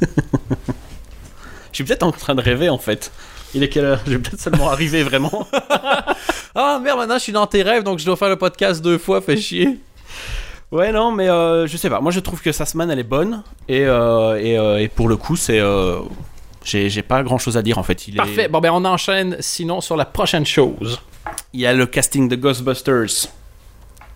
[1.72, 3.12] Je suis peut-être en train de rêver en fait.
[3.54, 4.00] Il est quelle heure?
[4.06, 5.46] Je vais peut-être seulement arriver vraiment.
[6.58, 8.96] Ah merde, maintenant je suis dans tes rêves, donc je dois faire le podcast deux
[8.96, 9.78] fois, fait chier.
[10.72, 12.00] Ouais, non, mais euh, je sais pas.
[12.00, 13.42] Moi, je trouve que sa semaine, elle est bonne.
[13.68, 15.60] Et, euh, et, euh, et pour le coup, c'est.
[16.64, 18.08] j'ai j'ai pas grand chose à dire en fait.
[18.08, 18.48] Il est- Parfait.
[18.48, 20.98] Bon, ben on enchaîne sinon sur la prochaine chose.
[21.52, 23.28] Il y a le casting de Ghostbusters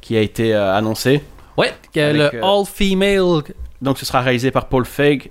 [0.00, 1.22] qui a été annoncé.
[1.58, 3.42] Ouais, Avec, le all-female.
[3.82, 5.30] Donc, ce sera réalisé par Paul Feig,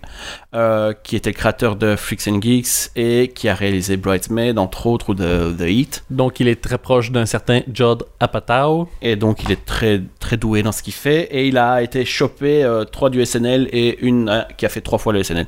[0.56, 4.88] euh, qui était le créateur de Freaks and Geeks et qui a réalisé Bridesmaid, entre
[4.88, 6.04] autres, ou de The Heat.
[6.10, 8.90] Donc il est très proche d'un certain Judd Apatow.
[9.02, 11.30] Et donc, il est très, très doué dans ce qu'il fait.
[11.32, 14.82] Et il a été chopé euh, trois du SNL et une euh, qui a fait
[14.82, 15.46] trois fois le SNL.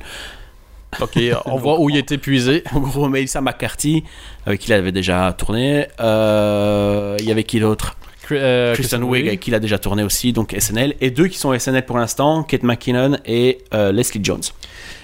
[1.00, 2.62] Ok, on voit où il est épuisé.
[2.72, 4.04] En gros, Melissa McCarthy,
[4.46, 5.86] avec qui il avait déjà tourné.
[6.00, 7.96] Euh, il y avait qui d'autre?
[8.30, 10.94] Euh, Kristen Wiig, avec qui il a déjà tourné aussi, donc SNL.
[11.00, 14.42] Et deux qui sont SNL pour l'instant, Kate McKinnon et euh, Leslie Jones.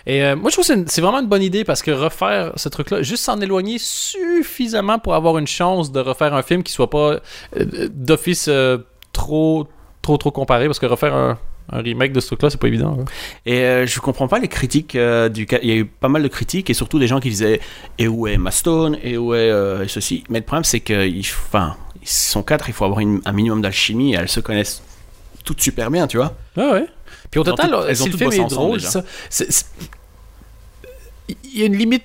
[0.07, 2.68] Et euh, moi, je trouve que c'est vraiment une bonne idée parce que refaire ce
[2.68, 6.90] truc-là, juste s'en éloigner suffisamment pour avoir une chance de refaire un film qui soit
[6.90, 7.18] pas
[7.57, 8.48] euh, d'office
[9.12, 9.66] trop,
[10.02, 11.38] trop, trop comparé parce que refaire un,
[11.70, 12.96] un remake de ce truc-là, c'est pas évident.
[13.00, 13.04] hein.
[13.44, 16.22] Et euh, je comprends pas les critiques euh, du Il y a eu pas mal
[16.22, 17.61] de critiques et surtout des gens qui disaient
[17.98, 21.20] Et où est Emma Stone Et où est euh, ceci Mais le problème, c'est qu'ils
[21.20, 21.76] enfin,
[22.09, 24.83] ils sont quatre, il faut avoir une- un minimum d'alchimie et elles se connaissent
[25.44, 26.35] toutes super bien, tu vois.
[26.57, 26.87] Ah ouais.
[27.31, 28.79] Puis au Elles ont total, elles ont si le toutes film bossé est ensemble, drôle,
[28.79, 28.90] déjà.
[28.90, 29.66] ça, c'est- c'est-
[31.44, 32.05] il y a une limite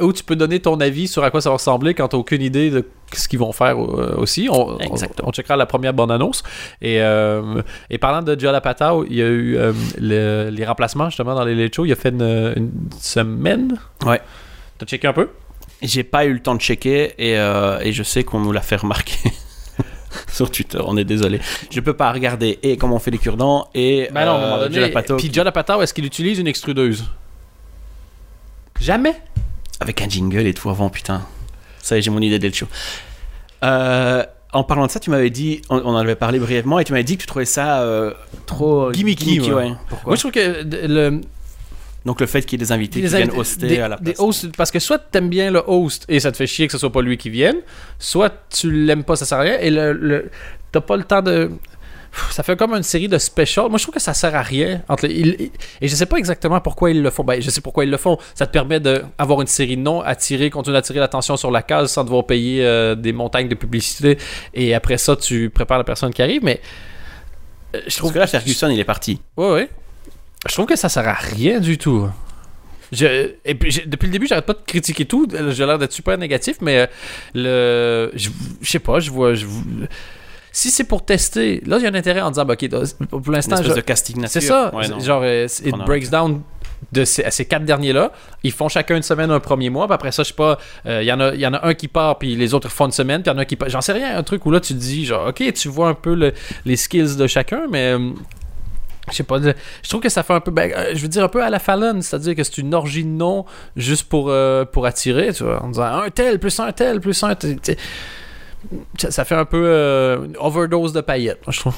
[0.00, 2.40] où tu peux donner ton avis sur à quoi ça va ressembler quand t'as aucune
[2.40, 4.48] idée de ce qu'ils vont faire euh, aussi.
[4.48, 5.28] On, on, Exactement.
[5.28, 6.44] on checkera la première bande-annonce.
[6.80, 11.06] Et, euh, et parlant de Joe Apatow, il y a eu euh, le- les remplacements
[11.10, 11.84] justement dans les Late Show.
[11.84, 12.22] Il a fait une,
[12.56, 13.76] une semaine.
[14.06, 14.20] Ouais.
[14.78, 15.30] T'as checké un peu?
[15.82, 18.60] J'ai pas eu le temps de checker et, euh, et je sais qu'on nous l'a
[18.62, 19.16] fait remarquer.
[20.32, 21.40] Sur Twitter, on est désolé.
[21.70, 24.84] Je peux pas regarder et comment on fait les cure-dents et Ben non, euh, donné.
[24.84, 27.04] Apatow Puis John Apatow, est-ce qu'il utilise une extrudeuse?
[28.80, 29.14] Jamais.
[29.80, 31.22] avec un jingle et tout avant, putain.
[31.82, 32.68] Ça y est, j'ai mon idée d'être chaud.
[33.64, 36.84] Euh, en parlant de ça, tu m'avais dit, on, on en avait parlé brièvement, et
[36.84, 38.12] tu m'avais dit que tu trouvais ça euh,
[38.46, 39.52] trop Gimmicky, ouais.
[39.52, 39.72] ouais.
[39.88, 40.10] Pourquoi?
[40.10, 41.20] Moi, je trouve que le,
[42.08, 43.96] Donc le fait qu'il y ait des invités des qui viennent hoster des- à la
[43.98, 44.18] des place.
[44.18, 46.78] hosts- parce que soit t'aimes bien le host et ça te fait chier que ce
[46.78, 47.56] soit pas lui qui vienne,
[47.98, 50.30] soit tu l'aimes pas, ça sert à rien, et le, le-
[50.72, 51.50] t'as pas le temps de.
[52.30, 53.68] Ça fait comme une série de specials.
[53.68, 54.80] Moi, je trouve que ça sert à rien.
[54.88, 55.50] Entre les- il- il-
[55.82, 57.22] et je sais pas exactement pourquoi ils le font.
[57.22, 58.16] Ben, je sais pourquoi ils le font.
[58.34, 61.92] Ça te permet d'avoir une série de noms, attirer, continuer d'attirer l'attention sur la case
[61.92, 64.16] sans devoir payer euh, des montagnes de publicité.
[64.54, 66.42] Et après ça, tu prépares la personne qui arrive.
[66.42, 66.60] Mais
[67.76, 69.20] euh, je trouve Parce que là, Ferguson, il est parti.
[69.36, 69.68] Ouais, ouais.
[70.46, 72.08] Je trouve que ça sert à rien du tout.
[72.92, 75.26] Je, et puis, depuis le début, j'arrête pas de critiquer tout.
[75.50, 76.86] J'ai l'air d'être super négatif, mais euh,
[77.34, 78.30] le, je,
[78.62, 79.34] je sais pas, je vois.
[79.34, 79.44] Je,
[80.52, 82.68] si c'est pour tester, là, il y a un intérêt en disant, bah, ok,
[83.10, 84.30] pour Une l'instant, espèce je- de casting nature.
[84.32, 84.74] c'est ça.
[84.74, 86.40] Ouais, genre, euh, it breaks down
[86.92, 88.12] de ces, à ces quatre derniers-là.
[88.42, 89.86] Ils font chacun une semaine un premier mois.
[89.86, 91.74] Puis après ça, je sais pas, euh, il y, en a- y en a un
[91.74, 93.22] qui part, puis les autres font une semaine.
[93.22, 93.68] Puis il y en a un qui part.
[93.68, 95.94] J'en sais rien, un truc où là, tu te dis, genre, ok, tu vois un
[95.94, 96.32] peu le-
[96.64, 97.94] les skills de chacun, mais.
[99.08, 101.08] Euh, je sais pas, je trouve que ça fait un peu, ben, euh, je veux
[101.08, 103.44] dire un peu à la Fallon, c'est-à-dire que c'est une orgie de noms
[103.76, 107.58] juste pour, euh, pour attirer, en disant un tel, plus un tel, plus un tel.
[108.96, 111.76] Ça, fait un peu euh, une overdose de paillettes, je trouve.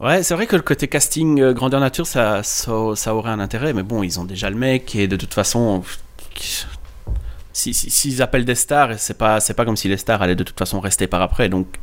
[0.00, 3.72] Ouais, c'est vrai que le côté casting euh, grandeur nature, ça, ça, aurait un intérêt,
[3.72, 5.82] mais bon, ils ont déjà le mec et de toute façon,
[7.52, 10.34] si- si- s'ils appellent des stars, c'est pas, c'est pas comme si les stars allaient
[10.34, 11.78] de toute façon rester par après, donc.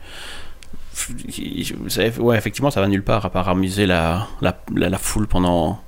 [2.19, 5.79] Ouais, effectivement, ça va nulle part à part amuser la, la, la, la foule pendant,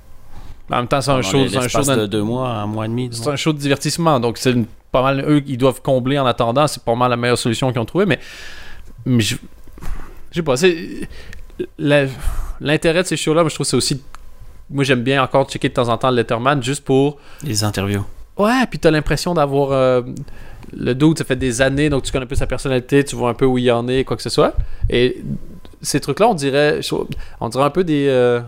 [0.70, 2.88] En même temps, c'est un show, c'est un show de deux mois, un mois et
[2.88, 3.08] demi.
[3.12, 4.54] C'est un show de divertissement, donc c'est
[4.92, 6.66] pas mal eux ils doivent combler en attendant.
[6.66, 8.18] C'est pas mal la meilleure solution qu'ils ont trouvée, mais,
[9.04, 9.36] mais je,
[10.32, 10.54] je sais pas.
[12.60, 13.42] L'intérêt de ces shows-là.
[13.42, 14.02] Moi, je trouve c'est aussi.
[14.70, 17.18] Moi, j'aime bien encore checker de temps en temps le Letterman juste pour.
[17.44, 18.04] Les interviews.
[18.38, 20.02] Ouais, puis t'as l'impression d'avoir euh,
[20.76, 23.30] le dude, ça fait des années, donc tu connais un peu sa personnalité, tu vois
[23.30, 24.54] un peu où il en est, quoi que ce soit.
[24.90, 25.22] Et
[25.82, 26.80] ces trucs-là, on dirait,
[27.40, 28.40] on dirait un peu des euh,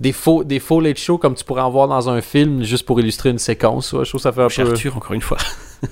[0.00, 2.86] des faux des faux late show comme tu pourrais en voir dans un film juste
[2.86, 3.92] pour illustrer une séquence.
[3.92, 4.04] ouais.
[4.04, 4.70] Je trouve ça fait un Chez peu.
[4.70, 5.38] Arthur, encore une fois.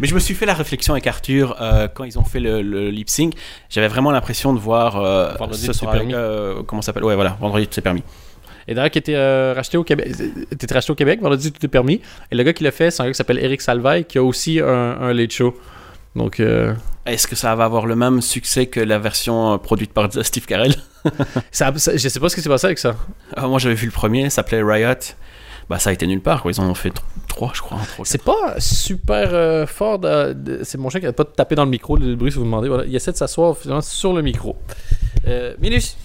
[0.00, 2.62] Mais je me suis fait la réflexion avec Arthur euh, quand ils ont fait le,
[2.62, 3.34] le lip sync.
[3.68, 6.14] J'avais vraiment l'impression de voir euh, Vendredi ce permis.
[6.14, 7.04] euh, comment s'appelle?
[7.04, 8.02] Ouais, voilà, vendredi c'est permis.
[8.70, 10.12] Et d'ailleurs, qui était euh, racheté au Québec.
[10.52, 12.00] Était racheté au Québec, vendredi, tout est permis.
[12.30, 14.22] Et le gars qui l'a fait, c'est un gars qui s'appelle Eric Salvaille, qui a
[14.22, 15.54] aussi un, un late show.
[16.16, 16.72] Donc, euh,
[17.04, 20.46] Est-ce que ça va avoir le même succès que la version euh, produite par Steve
[20.46, 20.74] Carell?
[21.50, 22.94] Ça, ça- je sais pas ce qui s'est passé avec ça.
[23.36, 24.94] Ah, Moi j'avais vu le premier, ça s'appelait Riot.
[25.68, 26.50] Bah ça a été nulle part, quoi.
[26.50, 27.78] ils en ont fait tr- trois, je crois.
[28.04, 30.00] C'est pas super euh, fort.
[30.00, 32.32] de- de- c'est mon chien qui a pas de taper dans le micro, le bruit,
[32.32, 32.68] si vous demandez.
[32.68, 32.84] Voilà.
[32.86, 34.56] Il essaie de s'asseoir finalement sur le micro.
[35.28, 35.96] Euh, Minus.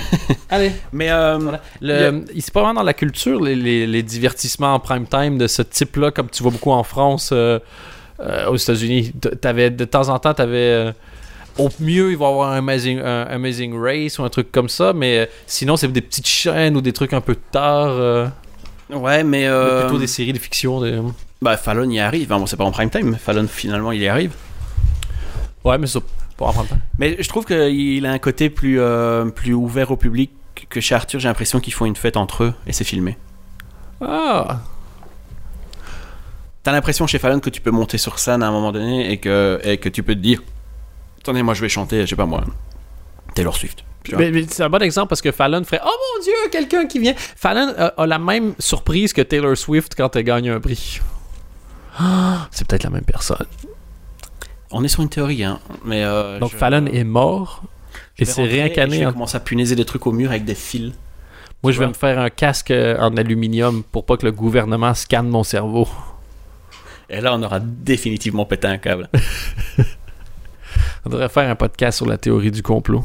[0.50, 0.72] Allez.
[0.92, 1.38] Mais euh,
[1.80, 5.38] Le, il C'est pas vraiment dans la culture, les, les- les divertissements en prime time
[5.38, 7.58] de ce type-là, comme tu vois beaucoup en France, euh,
[8.20, 9.12] euh, aux États-Unis.
[9.40, 10.92] T'avais, de temps en temps, tu avais.
[11.58, 14.68] au mieux, il va y avoir un Amazing, un Amazing Race ou un truc comme
[14.68, 17.88] ça, mais sinon, c'est des petites chaînes ou des trucs un peu tard.
[17.90, 18.26] euh,
[18.90, 20.80] ouais, mais euh, Plutôt des séries de fiction.
[20.80, 20.98] des-
[21.40, 22.32] bah Fallon y arrive.
[22.32, 24.32] Hein, bon, c'est pas en prime time, mais Fallon finalement il y arrive.
[25.64, 25.98] Ouais, mais ça,
[26.98, 30.30] Mais je trouve qu'il a un côté plus, euh, plus ouvert au public
[30.68, 31.20] que chez Arthur.
[31.20, 33.16] J'ai l'impression qu'ils font une fête entre eux et c'est filmé.
[34.00, 34.60] Ah!
[36.62, 39.18] T'as l'impression chez Fallon que tu peux monter sur scène à un moment donné et
[39.18, 40.42] que, et que tu peux te dire
[41.20, 42.44] Attendez, moi je vais chanter, je sais pas moi,
[43.34, 43.84] Taylor Swift.
[44.16, 46.98] Mais, mais c'est un bon exemple parce que Fallon ferait Oh mon dieu, quelqu'un qui
[46.98, 47.14] vient.
[47.16, 51.00] Fallon a, a la même surprise que Taylor Swift quand elle gagne un prix.
[51.98, 53.46] Ah, c'est peut-être la même personne.
[54.72, 55.60] On est sur une théorie, hein.
[55.84, 57.62] Mais euh, Donc je- Fallon est mort
[58.18, 58.96] je et rentrer réincarné.
[58.96, 60.92] et Je en- vais commencer à punaiser des trucs au mur avec des fils.
[61.62, 65.28] Moi, je vais me faire un casque en aluminium pour pas que le gouvernement scanne
[65.28, 65.86] mon cerveau.
[67.08, 69.08] Et là, on aura définitivement pété un câble.
[71.04, 73.04] On devrait faire un podcast sur la théorie du complot.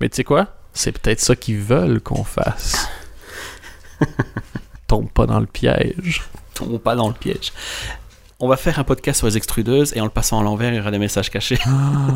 [0.00, 0.48] Mais tu sais quoi?
[0.72, 2.88] C'est peut-être ça qu'ils veulent qu'on fasse.
[4.86, 6.22] Tombe pas dans le piège.
[6.54, 7.52] Tombons pas dans le piège.
[8.38, 10.76] On va faire un podcast sur les extrudeuses et en le passant à l'envers, il
[10.76, 11.58] y aura des messages cachés.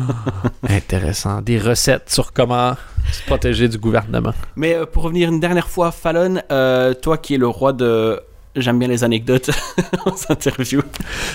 [0.69, 1.41] Intéressant.
[1.41, 2.75] Des recettes sur comment
[3.11, 4.33] se protéger du gouvernement.
[4.55, 8.21] Mais euh, pour revenir une dernière fois, Fallon, euh, toi qui es le roi de.
[8.55, 9.49] J'aime bien les anecdotes
[10.05, 10.83] en interview.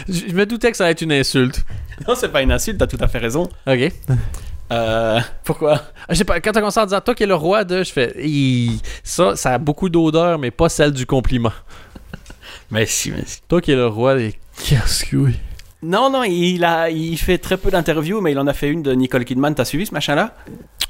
[0.09, 1.64] Je me doutais que ça allait être une insulte.
[2.07, 3.49] Non, c'est pas une insulte, t'as tout à fait raison.
[3.66, 3.90] Ok.
[4.70, 5.81] Euh, pourquoi?
[6.09, 7.83] Ah, Je sais pas, quand t'as commencé en disant toi qui es le roi de,
[7.83, 8.14] je fais
[9.03, 11.53] ça, ça a beaucoup d'odeur, mais pas celle du compliment.
[12.70, 13.40] Mais si, mais si.
[13.48, 14.35] Toi qui es le roi des
[14.68, 15.38] casse-couilles.
[15.83, 18.83] Non, non, il, a, il fait très peu d'interviews, mais il en a fait une
[18.83, 19.55] de Nicole Kidman.
[19.55, 20.35] T'as suivi ce machin-là?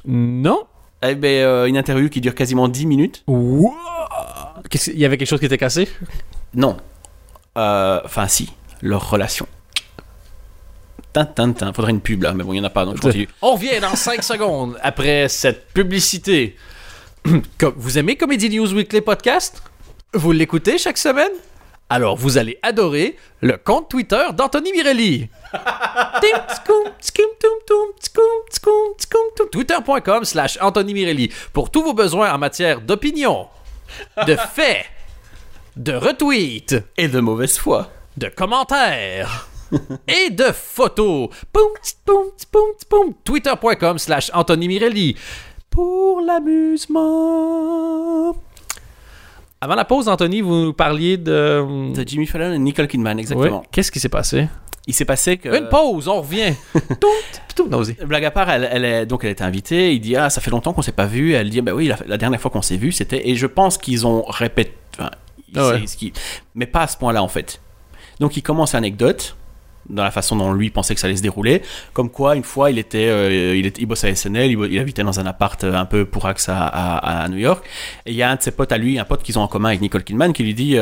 [0.06, 0.64] Non.
[1.02, 3.22] Eh ben, euh, une interview qui dure quasiment 10 minutes.
[3.26, 3.74] Wow.
[4.70, 5.88] Qu'est-ce- Il y avait quelque chose qui était cassé?
[6.54, 6.76] Non.
[7.58, 8.50] Euh, Enfin, si.
[8.80, 9.46] Leur relation.
[11.12, 11.72] Tintin, tintin.
[11.72, 13.28] Faudrait une pub là, mais bon, il n'y en a pas, donc je continue.
[13.42, 16.56] On revient dans 5 secondes après cette publicité.
[17.76, 19.62] Vous aimez Comedy News Weekly Podcast?
[20.14, 21.32] Vous l'écoutez chaque semaine?
[21.88, 25.28] Alors vous allez adorer le compte Twitter d'Anthony Mirelli.
[29.52, 33.46] Twitter.com slash Anthony Mirelli pour tous vos besoins en matière d'opinion,
[34.26, 34.86] de faits,
[35.76, 37.88] de retweets, Et de mauvaise foi.
[38.16, 39.48] de commentaires
[40.08, 41.28] et de photos.
[43.24, 45.16] Twitter.com slash Anthony Mirelli.
[45.70, 47.56] Pour l'amusement.
[49.66, 51.92] Avant la pause, Anthony, vous nous parliez de...
[51.92, 53.64] De Jimmy Fallon et Nicole Kidman, exactement.
[53.72, 54.46] Qu'est-ce qui s'est passé?
[54.86, 55.48] Il s'est passé que.
[55.58, 56.54] Une pause, on revient.
[57.00, 57.08] Tout,
[57.56, 57.94] tout, non, vas-y.
[58.06, 59.92] Blague à part, elle, elle est, donc elle était invitée.
[59.92, 61.32] Il dit Ah, ça fait longtemps qu'on s'est pas vu.
[61.32, 63.28] Elle dit Bah oui, la, la dernière fois qu'on s'est vu, c'était.
[63.28, 64.72] Et je pense qu'ils ont répété.
[64.96, 65.10] enfin,
[65.56, 65.78] Ah ouais.
[65.80, 66.12] c'est ce qui-
[66.54, 67.60] mais pas à ce point-là, en fait.
[68.20, 69.36] Donc il commence l'anecdote
[69.88, 71.62] dans la façon dont lui pensait que ça allait se dérouler.
[71.92, 75.20] Comme quoi, une fois, il était, euh, il, était, à SNL, il, il habitait dans
[75.20, 77.64] un appart euh, un peu pourrax à, à, New York.
[78.04, 79.48] Et il y a un de ses potes à lui, un pote qu'ils ont en
[79.48, 80.76] commun avec Nicole Kidman, qui lui dit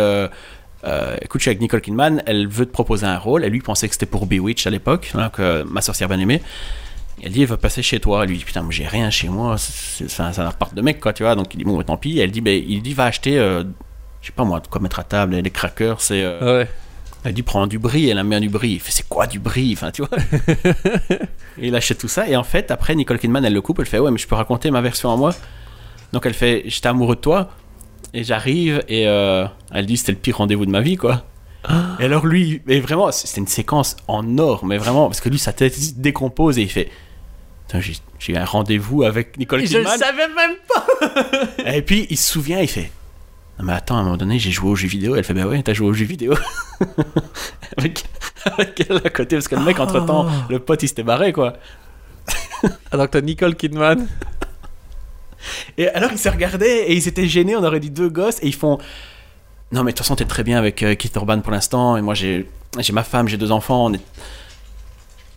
[0.87, 3.45] euh, Écoute, je suis avec Nicole Kidman, elle veut te proposer un rôle.
[3.45, 6.43] Elle lui pensait que c'était pour Bewitch à l'époque, donc euh, ma sorcière bien aimée.
[7.23, 8.25] Elle dit, elle va passer chez toi.
[8.25, 9.57] Elle lui dit, putain, moi j'ai rien chez moi.
[9.57, 11.35] C'est un, appart de mec, quoi, tu vois.
[11.37, 12.19] Donc il dit, bon, bah, tant pis.
[12.19, 15.05] Elle dit, ben, il dit, va acheter, je sais pas moi, de quoi mettre à
[15.05, 16.01] table, des crackers.
[16.01, 16.69] C'est, Ouais.
[17.25, 18.09] Elle dit, prends du brie.
[18.09, 18.73] Elle aime bien du brie.
[18.73, 19.73] Il fait, c'est quoi du brie?
[19.75, 20.11] Enfin, tu vois.
[21.59, 22.29] et il achète tout ça.
[22.29, 23.79] Et en fait, après, Nicole Kidman, elle le coupe.
[23.81, 25.35] Elle fait, ouais, mais je peux raconter ma version à moi.
[26.13, 27.51] Donc elle fait, j'étais amoureux de toi.
[28.13, 31.25] Et j'arrive et euh, elle dit, c'était le pire rendez-vous de ma vie, quoi.
[31.99, 35.39] Et alors lui, mais vraiment, c'était une séquence en or, mais vraiment, parce que lui,
[35.39, 36.91] sa tête se décompose et il fait.
[37.81, 39.99] J'ai- eu un rendez-vous avec Nicole Je le Kidman.
[39.99, 41.73] savais même pas.
[41.75, 42.93] Et puis il se souvient, il fait.
[43.59, 45.15] Non mais attends, à un moment donné, j'ai joué aux jeux vidéo.
[45.17, 46.35] Elle fait, bah ouais, t'as joué aux jeux vidéo.
[47.77, 48.05] avec,
[48.45, 51.33] avec elle à côté, parce que le mec, entre temps, le pote, il s'était barré,
[51.33, 51.55] quoi.
[52.91, 54.07] Alors que t'as Nicole Kidman.
[55.77, 58.47] Et alors ils se regardaient et ils étaient gênés, on aurait dit deux gosses, et
[58.47, 58.79] ils font.
[59.73, 62.03] Non mais de toute façon, t'es très bien avec euh, Keith Urban pour l'instant, et
[62.03, 62.47] moi j'ai
[62.93, 64.01] ma femme, j'ai deux enfants, on est.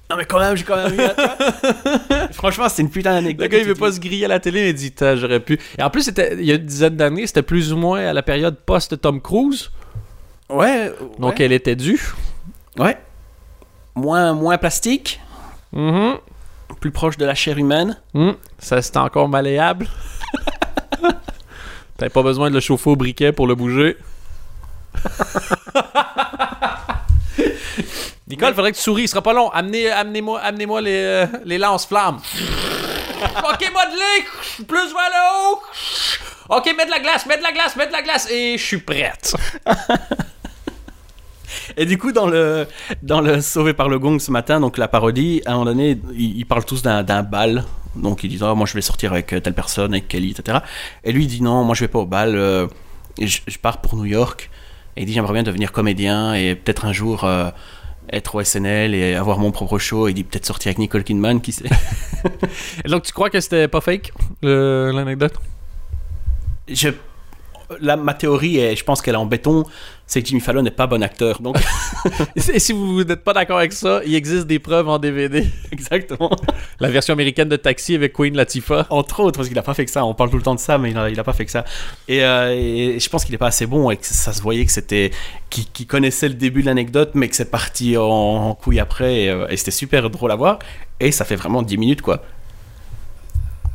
[0.10, 1.04] Non mais quand même, j'ai quand même eu.
[2.34, 3.44] Franchement, c'est une putain d'anecdote.
[3.46, 5.60] Le gars, il veut pas se griller à la télé, mais il dit, j'aurais pu.
[5.78, 8.24] Et en plus, il y a une dizaine d'années, c'était plus ou moins à la
[8.24, 9.70] période post-Tom Cruise.
[10.50, 10.94] Ouais.
[11.20, 12.02] Donc, elle était due.
[12.80, 12.98] Ouais.
[13.96, 15.20] Moins, moins plastique,
[15.74, 16.16] Mhm.
[16.80, 17.98] plus proche de la chair humaine.
[18.14, 19.88] Hmm, Ça, c'était encore malléable.
[21.98, 23.98] T'avais pas besoin de le chauffer au briquet pour le bouger.
[28.28, 29.50] Nicole, faudrait que tu souris, il sera pas long.
[29.52, 32.18] Amenez, amenez-moi, amenez-moi les, euh, les lance-flammes.
[33.22, 35.62] ok, modelé, plus vers le haut.
[36.50, 38.64] Ok, mets de la glace, mets de la glace, mets de la glace, et je
[38.64, 39.34] suis prête.
[41.78, 42.68] Et du coup, dans le,
[43.02, 45.98] dans le Sauvé par le Gong ce matin, donc la parodie, à un moment donné,
[46.14, 47.64] ils, ils parlent tous d'un d'un bal.
[47.96, 50.60] Donc ils disent, oh, moi je vais sortir avec euh, telle personne, avec Kelly, etc.
[51.04, 52.68] Et lui il dit, non, moi je vais pas au bal, euh,
[53.18, 54.50] et je, je pars pour New York.
[54.96, 57.50] Et il dit, j'aimerais bien devenir comédien et peut-être un jour euh,
[58.12, 60.08] être au SNL et avoir mon propre show.
[60.08, 61.70] Et peut-être sortir avec Nicole Kidman, qui sait.
[62.86, 65.34] Et donc, tu crois que c'était pas fake, l'anecdote?
[66.70, 66.90] je,
[67.80, 69.66] là, ma théorie, est, je pense qu'elle est en béton,
[70.08, 71.42] c'est que Jimmy Fallon n'est pas bon acteur.
[71.42, 71.58] Donc,
[72.54, 75.46] Et si vous n'êtes pas d'accord avec ça, il existe des preuves en DVD.
[75.72, 76.32] exactement.
[76.80, 78.88] La version américaine de Taxi avec Queen Latifah.
[78.90, 80.06] Entre autres, parce qu'il a pas fait que ça.
[80.06, 81.52] On parle tout le temps de ça, mais il a, il a pas fait que
[81.52, 81.66] ça.
[82.08, 84.66] Et, euh, et je pense qu'il est pas assez bon et que ça se voyait
[84.66, 85.12] que c'était.
[85.50, 89.24] qu'il qu'il connaissait le début de l'anecdote, mais que c'est parti en, en couille après.
[89.24, 90.60] Et, euh, et c'était super drôle à voir.
[91.02, 92.24] Et ça fait vraiment 10 minutes, quoi.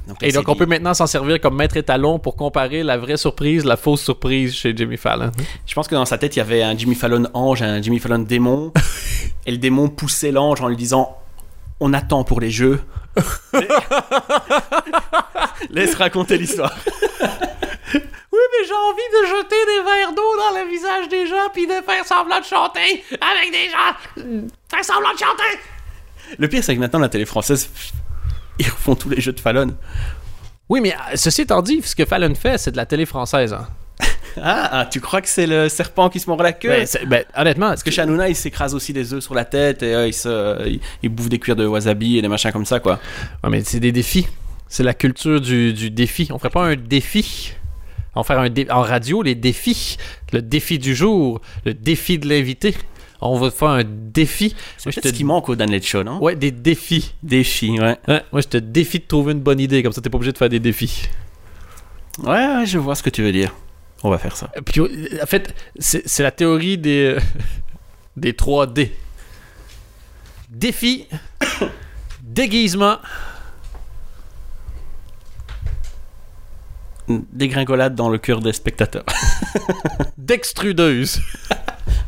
[0.06, 3.16] Là, Et donc, on peut maintenant s'en servir comme maître étalon pour comparer la vraie
[3.16, 5.30] surprise, la fausse surprise chez Jimmy Fallon.
[5.66, 7.98] Je pense que dans sa tête, il y avait un Jimmy Fallon ange, un Jimmy
[7.98, 8.72] Fallon démon.
[9.46, 11.16] et le démon poussait l'ange en lui disant
[11.81, 12.81] On attend pour les jeux.
[15.70, 16.74] Laisse raconter l'histoire.
[18.35, 21.66] Oui, mais j'ai envie de jeter des verres d'eau dans le visage des gens puis
[21.66, 23.92] de faire semblant de chanter avec des gens.
[24.70, 25.60] Faire semblant de chanter.
[26.38, 27.68] Le pire, c'est que maintenant, la télé française,
[28.59, 29.75] ils refont tous les jeux de Fallon.
[30.69, 33.53] Oui, mais euh, ceci étant dit, ce que Fallon fait, c'est de la télé française.
[33.53, 33.67] hein.
[34.40, 36.71] Ah, ah, tu crois que c'est le serpent qui se mord la queue?
[36.71, 39.94] Ben, ben, honnêtement, Parce que Hanouna, il s'écrase aussi des œufs sur la tête et
[39.94, 42.81] euh, il, se, il, il bouffe des cuirs de wasabi et des machins comme ça,
[42.81, 42.98] quoi.
[43.44, 44.27] Ouais, mais c'est des défis.
[44.69, 46.29] C'est la culture du, du défi.
[46.33, 47.53] On ferait pas un défi?
[48.15, 49.98] On faire un dé- en radio les défis.
[50.33, 52.75] Le défi du jour, le défi de l'invité.
[53.25, 54.54] On va faire un défi.
[54.77, 57.14] C'est Moi, je te- ce qui manque au Dan Let's Show, non Ouais, des défis.
[57.23, 57.96] Défi, ouais.
[58.08, 60.33] Hein, Moi, je te défie de trouver une bonne idée, comme ça, t'es pas obligé
[60.33, 61.08] de faire des défis.
[62.18, 63.54] Ouais, ouais, je vois ce que tu veux dire.
[64.04, 64.50] On va faire ça.
[64.66, 67.20] Puis, en fait, c'est c'est la théorie des, euh,
[68.16, 68.90] des 3D.
[70.50, 71.06] Défi,
[72.23, 72.98] déguisement,
[77.09, 79.05] Dégringolade dans le cœur des spectateurs.
[80.19, 81.21] d'extrudeuse.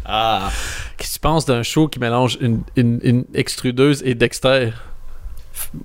[0.07, 0.51] Ah.
[0.99, 4.71] Qu'est-ce que tu penses d'un show qui mélange une, une- une extrudeuse et Dexter?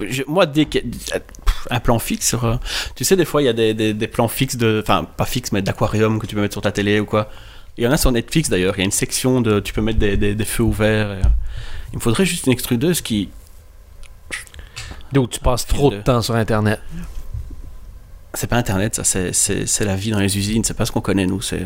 [0.01, 0.83] Je- moi, dès pff,
[1.69, 2.43] un plan fixe sur.
[2.43, 2.57] euh,
[2.95, 4.81] tu sais, des fois, il y a des, des- des plans fixes de.
[4.83, 7.29] Enfin, pas fixes, mais d'aquarium que tu peux mettre sur ta télé ou quoi.
[7.77, 8.75] Il y en a sur Netflix d'ailleurs.
[8.75, 9.61] Il y a une section de.
[9.61, 11.11] Tu peux mettre des, feux ouverts.
[11.13, 11.29] et, euh,
[11.93, 13.29] il me faudrait juste une extrudeuse qui.
[15.13, 16.81] Donc, tu passes trop de de- temps sur Internet.
[18.33, 19.03] C'est pas Internet, ça.
[19.03, 20.63] C'est- la vie dans les usines.
[20.63, 21.41] C'est pas ce qu'on connaît, nous.
[21.41, 21.65] C'est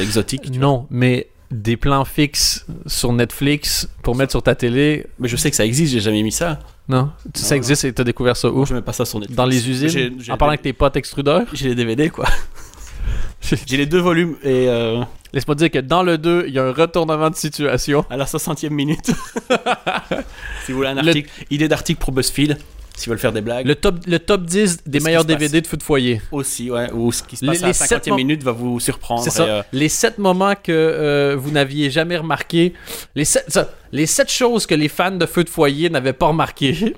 [0.00, 0.50] exotique.
[0.58, 5.50] Non, mais des plans fixes sur Netflix pour mettre sur ta télé, Mais je sais
[5.50, 5.92] que ça existe.
[5.92, 6.58] J'ai jamais mis ça.
[6.88, 7.10] non?
[7.32, 8.56] Tu sais, ça existe et t'as découvert ça où?
[8.56, 9.36] Moi, je mets pas ça sur Netflix.
[9.36, 10.18] Dans les usines?
[10.30, 11.46] En parlant les- avec tes potes extrudeurs?
[11.52, 12.26] J'ai les DVD, quoi.
[13.66, 14.68] J'ai les deux volumes et.
[14.68, 15.02] euh,
[15.34, 18.04] Laisse-moi dire que dans le 2, il y a un retournement de situation.
[18.08, 19.10] à la 60e minute.
[20.64, 22.56] si vous voulez un Le- article, idée d'article pour BuzzFeed,
[22.96, 23.66] s'ils veulent faire des blagues.
[23.66, 25.24] Le top, le top 10 des meilleurs.
[25.24, 26.20] DVD de feu de foyer.
[26.32, 28.42] Aussi, ouais, ou ce qui se Les- passe à les la sept 50e mom- minute
[28.42, 29.22] va vous surprendre.
[29.22, 29.42] C'est ça.
[29.44, 32.72] euh, Les 7 moments que euh, vous n'aviez jamais remarqué.
[33.14, 36.26] Les 7 ça, les sept choses que les fans de feu de foyer n'avaient pas
[36.28, 36.94] remarqué.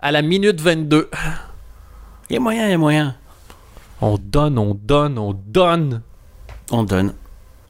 [0.00, 1.08] À la minute 22.
[2.30, 3.14] Il y a moyen, il y a moyen.
[4.00, 6.02] On donne, on donne, on donne.
[6.70, 7.14] On donne.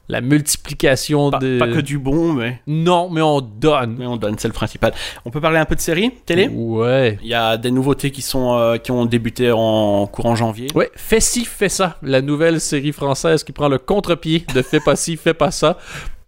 [0.09, 1.57] La multiplication Pas, de.
[1.59, 3.95] pas que du bon, mais, Non, mais on donne.
[3.97, 4.93] mais on donne, c'est le principal.
[5.23, 6.49] On peut parler un peu de séries télé?
[6.49, 7.17] Ouais.
[7.21, 10.67] Il y a des nouveautés qui, sont, euh, qui ont débuté en courant janvier.
[10.75, 11.97] Ouais, Fais ci, fais ça.
[12.01, 15.77] La nouvelle série française qui prend le contre-pied de Fais pas ci, fais pas ça.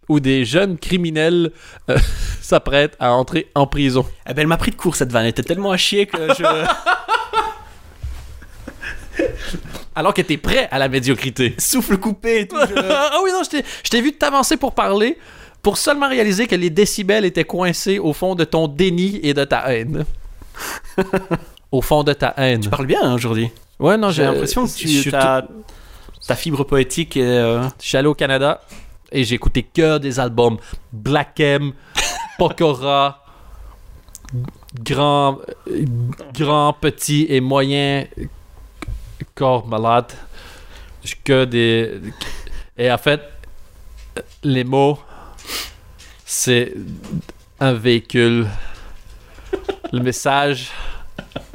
[0.08, 1.50] Où des jeunes criminels
[1.90, 1.98] euh,
[2.40, 4.06] s'apprêtent à entrer en prison.
[4.28, 6.16] Eh ben, elle m'a pris de court cette vanne, elle était tellement à chier que
[6.38, 6.44] je.
[9.94, 11.54] Alors que t'es prêt à la médiocrité.
[11.58, 12.56] Souffle coupé et tout.
[12.60, 13.60] je- ah oui, non, je
[13.90, 15.18] t'ai- vu t'avancer pour parler,
[15.62, 19.44] pour seulement réaliser que les décibels étaient coincés au fond de ton déni et de
[19.44, 20.04] ta haine.
[21.72, 22.60] au fond de ta haine.
[22.60, 23.50] Tu parles bien hein, aujourd'hui.
[23.78, 25.46] Ouais, non, J'ai l'impression que tu as
[26.26, 27.22] ta fibre poétique et.
[27.22, 28.60] euh, Je suis allé au Canada
[29.12, 30.56] et j'ai écouté que des albums
[30.92, 31.72] Black M,
[32.38, 33.22] Pokora,
[34.82, 35.38] grand,
[35.70, 35.84] euh,
[36.34, 38.04] grand, petit et moyen
[39.36, 40.12] corps malade.
[41.22, 42.00] Que des.
[42.76, 43.20] Et en fait,
[44.42, 44.98] les mots,
[46.24, 46.74] c'est
[47.60, 48.48] un véhicule.
[49.92, 50.72] Le message,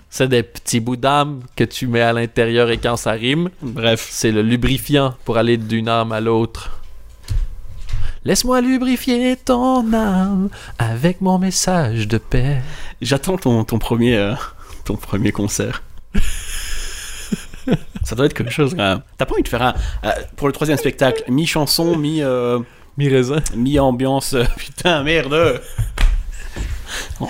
[0.10, 4.08] c'est des petits bouts d'âme que tu mets à l'intérieur et quand ça rime, Bref.
[4.10, 6.80] c'est le lubrifiant pour aller d'une âme à l'autre.
[8.24, 12.62] Laisse-moi lubrifier ton âme avec mon message de paix.
[13.02, 14.36] J'attends ton, ton, premier, euh,
[14.86, 15.82] ton premier concert.
[18.04, 19.02] Ça doit être quelque chose quand même.
[19.18, 19.76] T'as pas envie de faire un.
[20.06, 22.60] euh, pour le troisième spectacle, mi-chanson, mi, euh,
[22.98, 23.38] Mi-raisin.
[23.56, 24.34] mi-ambiance.
[24.34, 25.62] euh, putain, merde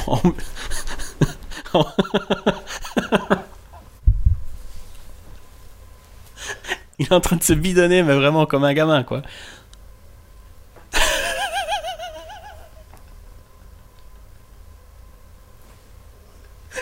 [7.00, 9.22] Il est en train de se bidonner, mais vraiment comme un gamin, quoi.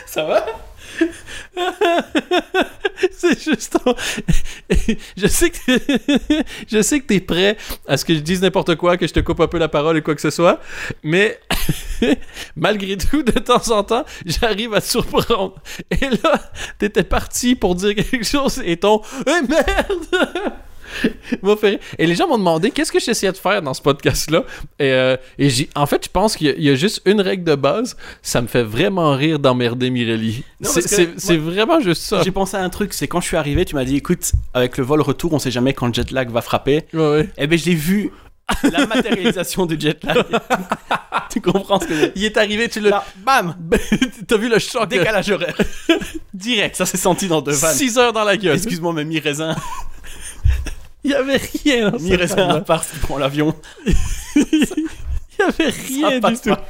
[0.05, 0.45] Ça va?
[3.11, 3.77] C'est juste.
[5.17, 5.57] je sais que
[6.71, 7.57] je sais que t'es prêt
[7.87, 9.97] à ce que je dise n'importe quoi, que je te coupe un peu la parole
[9.97, 10.59] ou quoi que ce soit,
[11.03, 11.39] mais
[12.55, 15.55] malgré tout, de temps en temps, j'arrive à te surprendre.
[15.91, 20.59] Et là, t'étais parti pour dire quelque chose et ton Eh merde.
[21.97, 24.43] Et les gens m'ont demandé qu'est-ce que j'essayais de faire dans ce podcast-là?
[24.79, 27.01] Et, euh, et j'ai, en fait, je pense qu'il y a- il y, a juste
[27.05, 27.95] une règle de base.
[28.21, 30.43] Ça me fait vraiment rire d'emmerder Mirelli.
[30.61, 32.21] C'est, parce que c'est- moi- c'est vraiment juste ça.
[32.23, 34.77] J'ai pensé à un truc, c'est quand je suis arrivé, tu m'as dit écoute, avec
[34.77, 36.85] le vol retour, on sait jamais quand le jet lag va frapper.
[36.93, 37.29] Ouais, ouais.
[37.37, 38.11] Eh ben, j'ai vu
[38.71, 40.23] la matérialisation du jet lag.
[41.31, 42.79] tu comprends ce que je Il est arrivé, tu.
[42.79, 43.55] Là, bam
[44.27, 44.87] T'as vu le choc?
[44.89, 45.55] Décalage horaire.
[46.33, 47.75] Direct, ça s'est senti dans deux vannes.
[47.75, 48.55] 6 heures dans la gueule.
[48.55, 49.55] Excuse-moi, mais mi-raisin,
[51.03, 53.53] Il y avait rien dans cette mi-raisin à part prend l'avion.
[53.85, 53.93] Il
[55.39, 56.49] y avait rien du tout.
[56.49, 56.65] pas.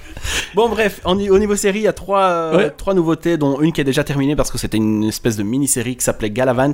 [0.53, 2.69] Bon, bref, en- au niveau série, il y a trois, euh, Ouais.
[2.69, 5.95] trois nouveautés, dont une qui est déjà terminée parce que c'était une espèce de mini-série
[5.95, 6.73] qui s'appelait Galavant.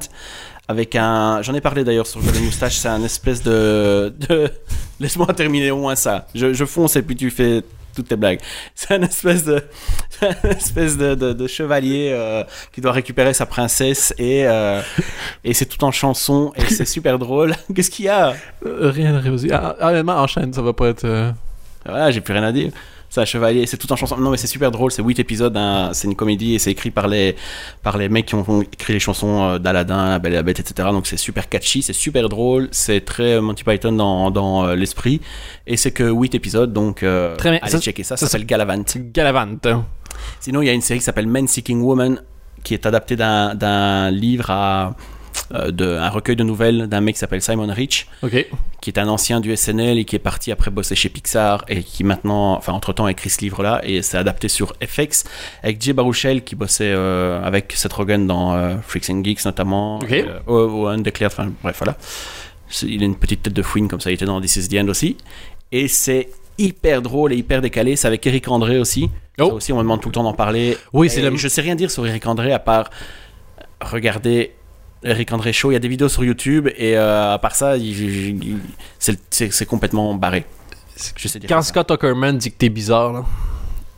[0.68, 1.42] Avec un.
[1.44, 4.14] J'en ai parlé d'ailleurs sur Joli Moustache, c'est un espèce de.
[4.28, 4.50] de...
[5.00, 6.28] Laisse-moi terminer au moins ça.
[6.36, 7.62] Je, je fonce et puis tu fais
[7.96, 8.40] toutes tes blagues.
[8.76, 9.64] C'est un espèce de,
[10.22, 14.82] un espèce de, de, de chevalier euh, qui doit récupérer sa princesse et euh,
[15.44, 17.54] et c'est tout en chanson et c'est super drôle.
[17.76, 18.36] Qu'est-ce qu'il y a?
[18.66, 19.50] Euh, rien de réussi.
[19.52, 21.06] Ah, ah, enchaîne, ça va pas être.
[21.06, 21.32] euh,
[21.86, 22.72] Voilà, j'ai plus rien à dire.
[23.10, 24.18] C'est un chevalier, c'est tout en chanson.
[24.18, 24.92] Non, mais c'est super drôle.
[24.92, 25.56] C'est 8 épisodes.
[25.56, 25.92] hein.
[25.94, 27.36] C'est une comédie et c'est écrit par les,
[27.82, 30.60] par les mecs qui ont écrit les chansons euh, d'Aladin, La Belle et la Bête,
[30.60, 30.90] etc.
[30.92, 32.68] Donc c'est super catchy, c'est super drôle.
[32.72, 35.22] C'est très euh, Monty Python dans, dans euh, l'esprit.
[35.66, 36.74] Et c'est que 8 épisodes.
[36.74, 37.60] Donc euh, Très bien.
[37.62, 38.18] allez Ça- checker ça.
[38.18, 38.84] ça Ça s'appelle Galavant.
[39.14, 39.68] Galavante.
[40.40, 42.22] Sinon, il y a une série qui s'appelle Men Seeking Woman
[42.64, 44.96] qui est adaptée d'un livre à.
[45.56, 48.08] Euh, de, un recueil de nouvelles d'un mec qui s'appelle Simon Rich
[48.82, 51.82] qui est un ancien du SNL et qui est parti après bosser chez Pixar et
[51.82, 55.24] qui maintenant, enfin entre-temps a écrit ce livre-là et c'est adapté sur FX
[55.64, 59.98] avec Jay Baruchel qui bossait euh, avec Seth Rogen dans euh, Freaks and Geeks notamment,
[60.00, 60.12] Ok.
[60.12, 61.98] et, ou- ou Undeclared, enfin bref voilà.
[62.84, 64.76] Il a une petite tête de fouine comme ça, il était dans This is the
[64.76, 65.18] End aussi
[65.72, 69.10] et c'est hyper drôle et hyper décalé, c'est avec Eric André aussi.
[69.40, 69.48] Oh.
[69.50, 70.78] Ça aussi on me demande tout le temps d'en parler.
[70.94, 72.90] Oui, c'est le- Je sais rien dire sur Eric André à part
[73.82, 74.52] regarder
[75.06, 75.72] Eric André Show.
[75.72, 77.76] Il y a des vidéos sur YouTube et euh, à part ça,
[79.00, 80.46] c'est- complètement barré.
[81.16, 81.62] Je sais dire Quand.
[81.62, 83.26] Scott Tuckerman dit que t'es bizarre, là.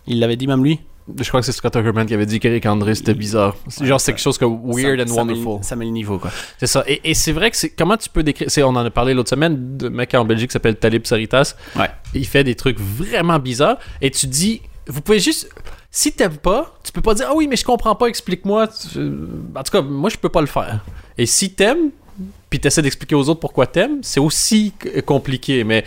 [0.08, 0.80] Il l'avait dit même lui?
[1.22, 3.56] Je crois que c'est Scott Tuckerman qui avait dit qu'Eric André c'était bizarre.
[3.82, 5.64] Genre c'est quelque chose comme weird Ça- and ça met- wonderful.
[5.64, 6.32] Ça met le niveau quoi.
[6.58, 6.84] C'est ça.
[6.88, 7.70] Et, et c'est vrai que c'est.
[7.70, 8.48] Comment tu peux décrire.
[8.68, 11.56] On en a parlé l'autre semaine de mec en Belgique qui s'appelle Talib Saritas.
[11.78, 11.90] Ouais.
[12.14, 13.78] Il fait des trucs vraiment bizarres.
[14.02, 14.62] Et tu dis.
[14.88, 15.50] Vous pouvez juste.
[16.00, 18.68] Si t'aimes pas, tu peux pas dire Ah oui, mais je comprends pas, explique-moi.
[18.68, 19.00] Tu-
[19.56, 20.86] En tout cas, moi, je peux pas le faire.
[21.18, 21.90] Et si t'aimes,
[22.52, 24.74] puis t'essaies d'expliquer aux autres pourquoi t'aimes, c'est aussi
[25.08, 25.64] compliqué.
[25.64, 25.84] Mais.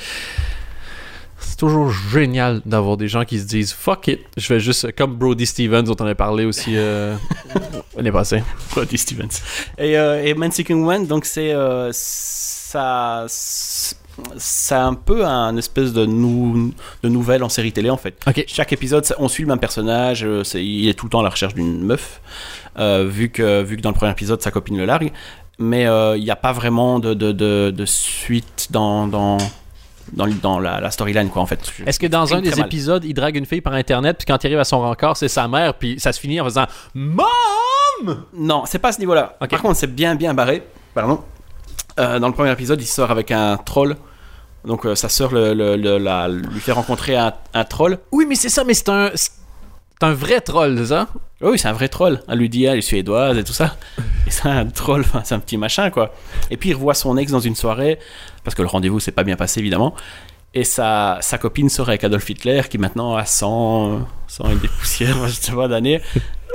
[1.43, 5.15] C'est toujours génial d'avoir des gens qui se disent fuck it, je vais juste comme
[5.17, 7.17] Brody Stevens dont on a parlé aussi euh,
[7.97, 8.43] l'année passée.
[8.73, 9.41] Brody Stevens.
[9.79, 11.91] Et, euh, et Man Seeking Woman, donc c'est euh,
[12.71, 18.15] ça, c'est un peu un espèce de, nou, de nouvelle en série télé en fait.
[18.47, 20.25] Chaque épisode, ça- on suit le même personnage.
[20.25, 22.21] euh, il est tout le temps à la recherche d'une meuf,
[22.79, 25.13] euh, vu que vu que dans le premier épisode, sa copine le largue.
[25.59, 29.37] Mais euh, il n'y a pas vraiment de, de, de, de suite dans dans
[30.13, 31.61] dans, dans la, la storyline quoi en fait.
[31.87, 32.61] Est-ce que dans un des mal.
[32.67, 35.29] épisodes, il drague une fille par internet, puis quand il arrive à son rencard, c'est
[35.29, 39.37] sa mère, puis ça se finit en faisant Mom Non, c'est pas à ce niveau-là.
[39.41, 39.51] Ok.
[39.51, 40.63] Par contre, c'est bien bien barré.
[40.95, 41.21] Pardon.
[42.01, 43.97] Euh, dans le premier épisode, il sort avec un troll.
[44.65, 47.99] Donc euh, sa sœur le, le- le- la- lui fait rencontrer un, un troll.
[48.13, 49.11] Oui, mais c'est ça, mais c'est un.
[50.03, 51.09] Un vrai troll, c'est ça?
[51.43, 52.23] Oui, c'est un vrai troll.
[52.27, 53.77] Elle lui dit, elle est suédoise et tout ça.
[54.27, 56.15] Et c'est un troll, enfin, c'est un petit machin, quoi.
[56.51, 57.99] Et puis il revoit son ex dans une soirée,
[58.45, 59.95] parce que le rendez-vous s'est pas bien passé, évidemment.
[60.55, 64.55] Et sa, sa copine sort avec Adolf Hitler, qui maintenant a 100, euh, 100 et
[64.57, 66.01] des poussières, je sais pas, d'années.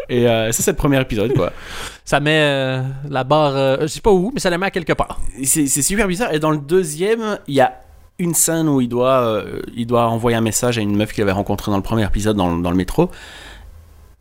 [0.10, 1.51] Et euh, ça, c'est le premier épisode, quoi.
[2.06, 3.56] Ça met euh, la barre.
[3.56, 5.20] euh, je sais pas où, mais ça la met à quelque part.
[5.43, 6.32] C'est super bizarre.
[6.34, 7.82] Et dans le deuxième, il y a
[8.20, 11.24] une scène où il doit, euh, il doit envoyer un message à une meuf qu'il
[11.24, 13.10] avait rencontrée dans le premier épisode dans, le- dans le métro.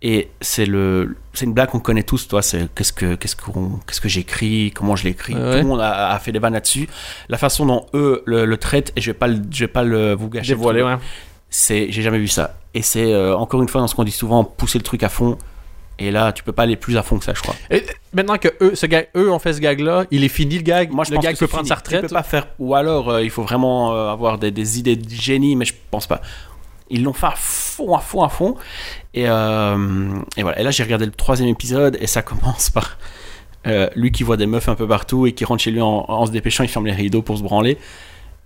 [0.02, 2.42] Et c'est le, c'est une blague qu'on connaît tous, toi.
[2.42, 5.34] C'est qu'est-ce que, qu'est-ce qu'on, qu'est-ce que j'écris, comment je l'écris.
[5.34, 5.52] Ouais.
[5.52, 6.88] Tout le monde a, a fait des vannes là-dessus.
[7.28, 9.82] La façon dont eux le, le traitent, et je vais pas, le- je vais pas
[9.82, 10.52] le vous gâcher.
[10.52, 10.98] le Dévoilé, truc, ouais.
[11.50, 12.56] C'est, j'ai jamais vu ça.
[12.74, 15.08] Et c'est euh, encore une fois dans ce qu'on dit souvent, pousser le truc à
[15.08, 15.38] fond.
[15.98, 17.54] Et là, tu peux pas aller plus à fond que ça, je crois.
[17.70, 20.62] Et maintenant que eux, ce gag, eux ont fait ce gag-là, il est fini le
[20.62, 20.90] gag.
[20.92, 22.02] Moi, je le pense gag que peut prendre sa Tu retraite.
[22.02, 22.48] peux pas faire.
[22.58, 25.74] Ou alors, euh, il faut vraiment euh, avoir des, des idées de génie, mais je
[25.90, 26.20] pense pas.
[26.90, 28.56] Ils l'ont fait à fond, à fond, à fond.
[29.14, 30.58] Et, euh, et voilà.
[30.60, 32.98] Et là, j'ai regardé le troisième épisode et ça commence par
[33.96, 36.26] lui qui voit des meufs un peu partout et qui rentre chez lui en, en
[36.26, 36.64] se dépêchant.
[36.64, 37.78] Il ferme les rideaux pour se branler.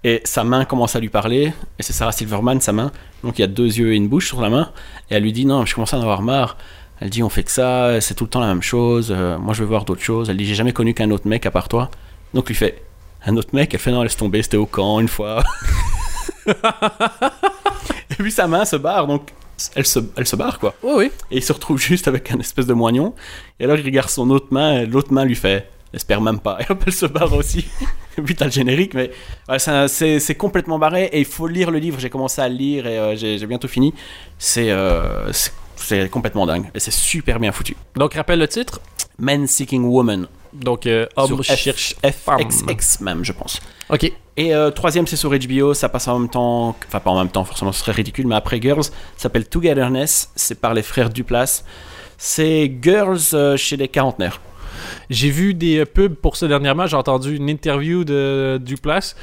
[0.05, 1.53] Et sa main commence à lui parler.
[1.79, 2.93] Et c'est Sarah Silverman, sa main.
[3.25, 4.71] Donc il y a deux yeux et une bouche sur la main.
[5.11, 6.57] Et elle lui dit Non, je commence à en avoir marre.
[7.01, 9.13] Elle dit On fait que ça, c'est tout le temps la même chose.
[9.17, 10.31] euh, moi, je veux voir d'autres choses.
[10.31, 11.91] Elle dit J'ai jamais connu qu'un autre mec à part toi.
[12.35, 12.83] Donc lui fait
[13.25, 13.73] Un autre mec?
[13.75, 15.43] Elle fait Non, laisse tomber, c'était au camp une fois.
[16.47, 19.07] et puis sa main se barre.
[19.07, 19.31] Donc
[19.75, 20.75] elle se, elle se barre, quoi.
[20.83, 21.11] Oui, oui.
[21.31, 23.15] Et il se retrouve juste avec un espèce de moignon.
[23.59, 26.59] Et alors il regarde son autre main, et l'autre main lui fait J'espère même pas.
[26.61, 27.67] Et hop, elle se barre aussi.
[28.19, 29.11] et puis t'as le générique, mais
[29.89, 31.09] c'est complètement barré.
[31.13, 31.99] Et il faut lire le livre.
[31.99, 33.95] J'ai commencé à le lire et euh, j'ai j'ai bientôt fini.
[34.39, 35.33] C'est euh,
[35.83, 36.71] c'est- complètement dingue.
[36.75, 37.77] Et c'est super bien foutu.
[37.97, 38.81] Donc, rappelle le titre.
[39.19, 40.29] Men Seeking Woman.
[40.53, 41.95] Donc, euh, homme Sur F- cherche.
[42.05, 43.61] FXX même, je pense.
[43.91, 44.11] Ok.
[44.37, 47.29] Et euh, troisième, c'est sur HBO, ça passe en même temps, enfin pas en même
[47.29, 51.11] temps, forcément ce serait ridicule, mais après Girls, ça s'appelle Togetherness, c'est par les frères
[51.11, 51.65] Duplass.
[52.17, 54.41] C'est Girls euh, chez les quarantenaires.
[55.11, 56.87] J'ai vu des euh, pubs pour ça dernièrement.
[56.87, 59.17] J'ai entendu une interview de Duplass.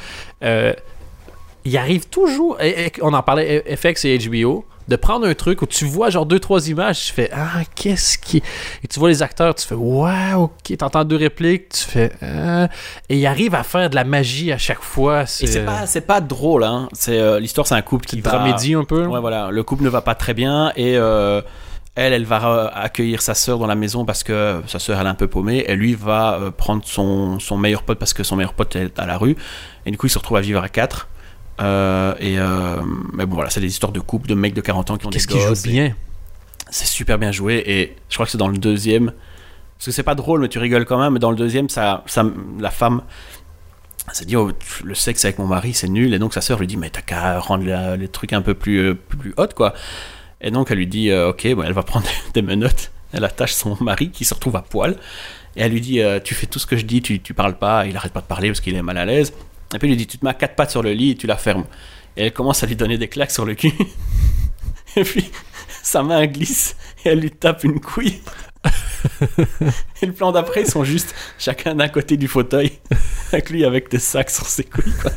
[1.68, 2.58] Il arrive toujours.
[3.02, 4.66] on en parlait FX et HBO.
[4.88, 8.18] De prendre un truc où tu vois genre deux, trois images, tu fais Ah, qu'est-ce
[8.18, 8.38] qui.
[8.84, 12.68] Et tu vois les acteurs, tu fais Wow, ok, t'entends deux répliques, tu fais Ah.
[13.10, 15.24] Et il arrive à faire de la magie à chaque fois.
[15.24, 16.88] Et c'est pas, c'est pas drôle, hein.
[16.94, 18.32] C'est, euh, l'histoire, c'est un couple qui va...
[18.32, 19.06] dramédie un peu.
[19.06, 19.50] Ouais, voilà.
[19.52, 21.42] Le couple ne va pas très bien et euh,
[21.96, 25.08] elle, elle va euh, accueillir sa sœur dans la maison parce que sa sœur, elle
[25.08, 25.64] est un peu paumée.
[25.68, 29.00] Et lui va euh, prendre son, son meilleur pote parce que son meilleur pote est
[29.00, 29.36] à la rue.
[29.86, 31.08] Et du coup, il se retrouve à vivre à quatre.
[31.62, 32.82] Euh, et euh,
[33.14, 35.10] mais bon, voilà, c'est des histoires de couple, de mecs de 40 ans qui ont
[35.10, 35.66] Qu'est-ce des qu'il joue gosses.
[35.66, 35.96] et bien?
[36.70, 37.64] C'est super bien joué.
[37.66, 39.12] Et je crois que c'est dans le deuxième.
[39.78, 41.14] Parce que c'est pas drôle, mais tu rigoles quand même.
[41.14, 42.24] Mais dans le deuxième, ça, ça,
[42.60, 43.02] la femme
[44.12, 44.52] s'est dit oh,
[44.84, 47.02] le sexe avec mon mari c'est nul et donc sa sœur lui dit mais t'as
[47.02, 49.74] qu'à rendre la- les trucs un peu plus euh, plus, hot quoi
[50.42, 53.54] et donc elle lui dit euh, ok bon, elle va prendre des menottes elle attache
[53.54, 54.96] son mari qui se retrouve à poil
[55.56, 57.88] et elle lui dit tu fais tout ce que je dis tu, tu parles pas
[57.88, 59.34] il arrête pas de parler parce qu'il est mal à l'aise
[59.74, 61.16] et puis elle lui dit tu te mets à quatre pattes sur le lit et
[61.16, 61.66] tu la fermes
[62.18, 63.74] et elle commence à lui donner des claques sur le cul
[64.96, 65.32] et puis
[65.84, 68.22] sa main glisse et elle lui tape une couille
[70.02, 72.72] et le plan d'après ils sont juste chacun d'un côté du fauteuil
[73.32, 75.12] avec lui avec des sacs sur ses couilles quoi.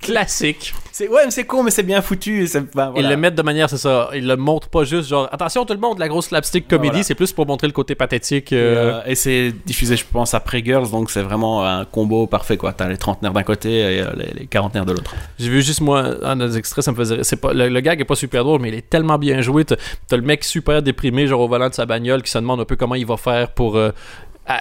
[0.00, 0.74] Classique.
[0.96, 2.46] C'est ouais, mais c'est con, mais c'est bien foutu.
[2.46, 4.10] c'est- ben, Ils le mettent de manière, c'est ça.
[4.14, 7.02] Ils le montrent pas juste genre attention tout le monde, la grosse slapstick comédie, voilà.
[7.02, 8.52] c'est plus pour montrer le côté pathétique.
[8.52, 12.28] Et, euh, euh, et c'est diffusé, je pense, après Girls, donc c'est vraiment un combo
[12.28, 12.72] parfait quoi.
[12.72, 15.12] T'as les trentenaires d'un côté et euh, les, les quarantenaires de l'autre.
[15.36, 17.24] J'ai vu juste moi un des extraits, ça me faisait.
[17.24, 19.64] C'est pas le, le gag est pas super drôle, mais il est tellement bien joué.
[19.64, 19.74] T'as
[20.06, 22.64] t'as le mec super déprimé, genre au volant de sa bagnole, qui se demande un
[22.66, 23.90] peu comment il va faire pour, à-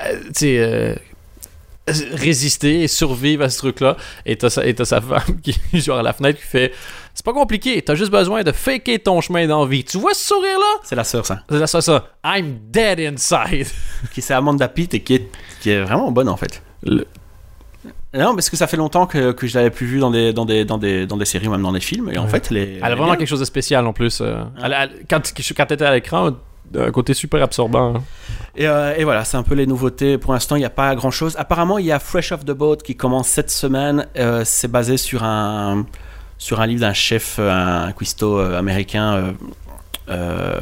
[0.09, 0.57] tu sais.
[0.57, 0.95] euh,
[1.87, 3.97] résister et survivre à ce truc-là.
[4.25, 6.73] Et t'as sa, et t'as sa femme qui, genre, à la fenêtre, qui fait
[7.13, 9.83] C'est pas compliqué, t'as juste besoin de faker ton chemin d'envie.
[9.83, 10.79] Tu vois ce sourire-là?
[10.83, 11.43] C'est la sœur, ça.
[11.49, 12.07] C'est ça, ça.
[12.25, 13.67] I'm dead inside.
[14.13, 15.29] Qui c'est Amanda Pitt et qui est,
[15.61, 16.61] qui est vraiment bonne en fait.
[16.83, 17.05] Le-
[18.13, 20.45] Non, parce que ça fait longtemps que, que je l'avais plus vue dans des, dans,
[20.45, 22.09] des, dans, des, dans des séries ou même dans des films.
[22.13, 22.29] Et en Ouais.
[22.29, 22.73] fait, elle est.
[22.77, 24.19] Elle a vraiment quelque chose de spécial en plus.
[24.21, 24.43] euh.
[24.63, 25.21] Elle- elle- quand
[25.57, 26.31] quand t'étais à l'écran,
[26.75, 27.95] un côté super absorbant.
[27.95, 28.03] hein.
[28.55, 30.17] Et, euh, et voilà, c'est un peu les nouveautés.
[30.17, 31.35] Pour l'instant, il n'y a pas grand chose.
[31.37, 34.07] Apparemment, il y a Fresh Off the Boat qui commence cette semaine.
[34.17, 35.85] Euh, c'est basé sur un,
[36.37, 37.49] sur un livre d'un chef, euh,
[37.87, 39.33] un cuistot américain
[40.09, 40.59] euh,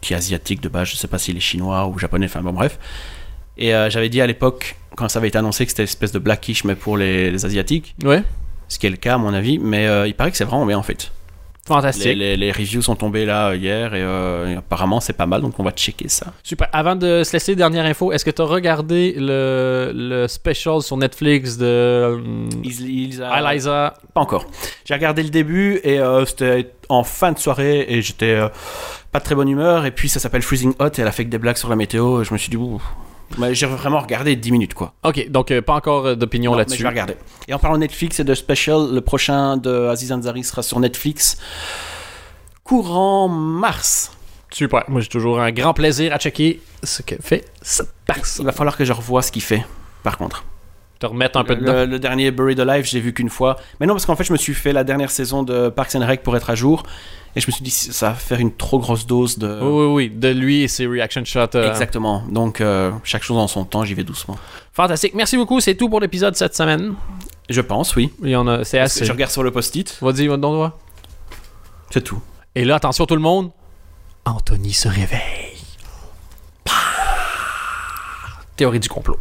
[0.00, 0.88] qui est asiatique de base.
[0.88, 2.78] Je sais pas s'il est chinois ou japonais, enfin bon, bref.
[3.58, 6.18] Et j'avais dit à l'époque, quand ça avait été annoncé, que c'était une espèce de
[6.18, 8.22] blackish, mais pour les, les asiatiques, Ouais.
[8.68, 9.58] ce qui est le cas à mon avis.
[9.58, 11.12] Mais il paraît que c'est vraiment bien en fait.
[11.74, 12.04] Fantastique.
[12.06, 15.40] Les, les- les reviews sont tombés là hier et, euh, et apparemment c'est pas mal,
[15.40, 16.26] donc on va checker ça.
[16.42, 16.68] Super.
[16.72, 20.96] Avant de se laisser, dernière info, est-ce que tu as regardé le, le special sur
[20.96, 22.18] Netflix de euh,
[22.64, 23.94] Eliza?
[24.14, 24.46] Pas encore.
[24.84, 28.48] J'ai regardé le début et euh, c'était en fin de soirée et j'étais euh,
[29.12, 29.86] pas de très bonne humeur.
[29.86, 31.76] Et puis ça s'appelle Freezing Hot et elle a fait que des blagues sur la
[31.76, 32.20] météo.
[32.22, 32.82] Et je me suis dit, ouh.
[33.38, 34.92] Mais j'ai vraiment regardé 10 minutes quoi.
[35.04, 36.78] Ok, donc euh, pas encore euh, d'opinion là-dessus.
[36.78, 37.14] je vais regarder.
[37.48, 40.80] Et en parlant de Netflix et de special, le prochain de Aziz Ansari sera sur
[40.80, 41.38] Netflix
[42.64, 44.12] courant mars.
[44.52, 44.84] Super.
[44.88, 48.44] Moi, j'ai toujours un grand plaisir à checker ce que fait cette personne.
[48.44, 49.64] Il va falloir que je revoie ce qu'il fait.
[50.02, 50.44] Par contre,
[50.98, 51.72] Te remettre un peu dedans.
[51.72, 53.56] le, le dernier Buried Alive, j'ai vu qu'une fois.
[53.78, 56.04] Mais non, parce qu'en fait, je me suis fait la dernière saison de Parks and
[56.06, 56.82] Rec pour être à jour.
[57.36, 59.60] Et je me suis dit, ça va faire une trop grosse dose de.
[59.62, 60.10] Oui, oui, oui.
[60.10, 61.54] De lui et ses reaction shots.
[61.54, 62.24] euh, Exactement.
[62.28, 64.36] Donc, euh, chaque chose en son temps, j'y vais doucement.
[64.72, 65.14] Fantastique.
[65.14, 65.60] Merci beaucoup.
[65.60, 66.94] C'est tout pour l'épisode cette semaine.
[67.48, 68.12] Je pense, oui.
[68.22, 69.04] Il y en a, c'est assez.
[69.04, 69.96] Je regarde sur le post-it.
[70.00, 70.78] Vas-y, va donc droit.
[71.90, 72.20] C'est tout.
[72.56, 73.50] Et là, attention tout le monde.
[74.24, 75.20] Anthony se réveille.
[78.56, 79.18] Théorie du complot.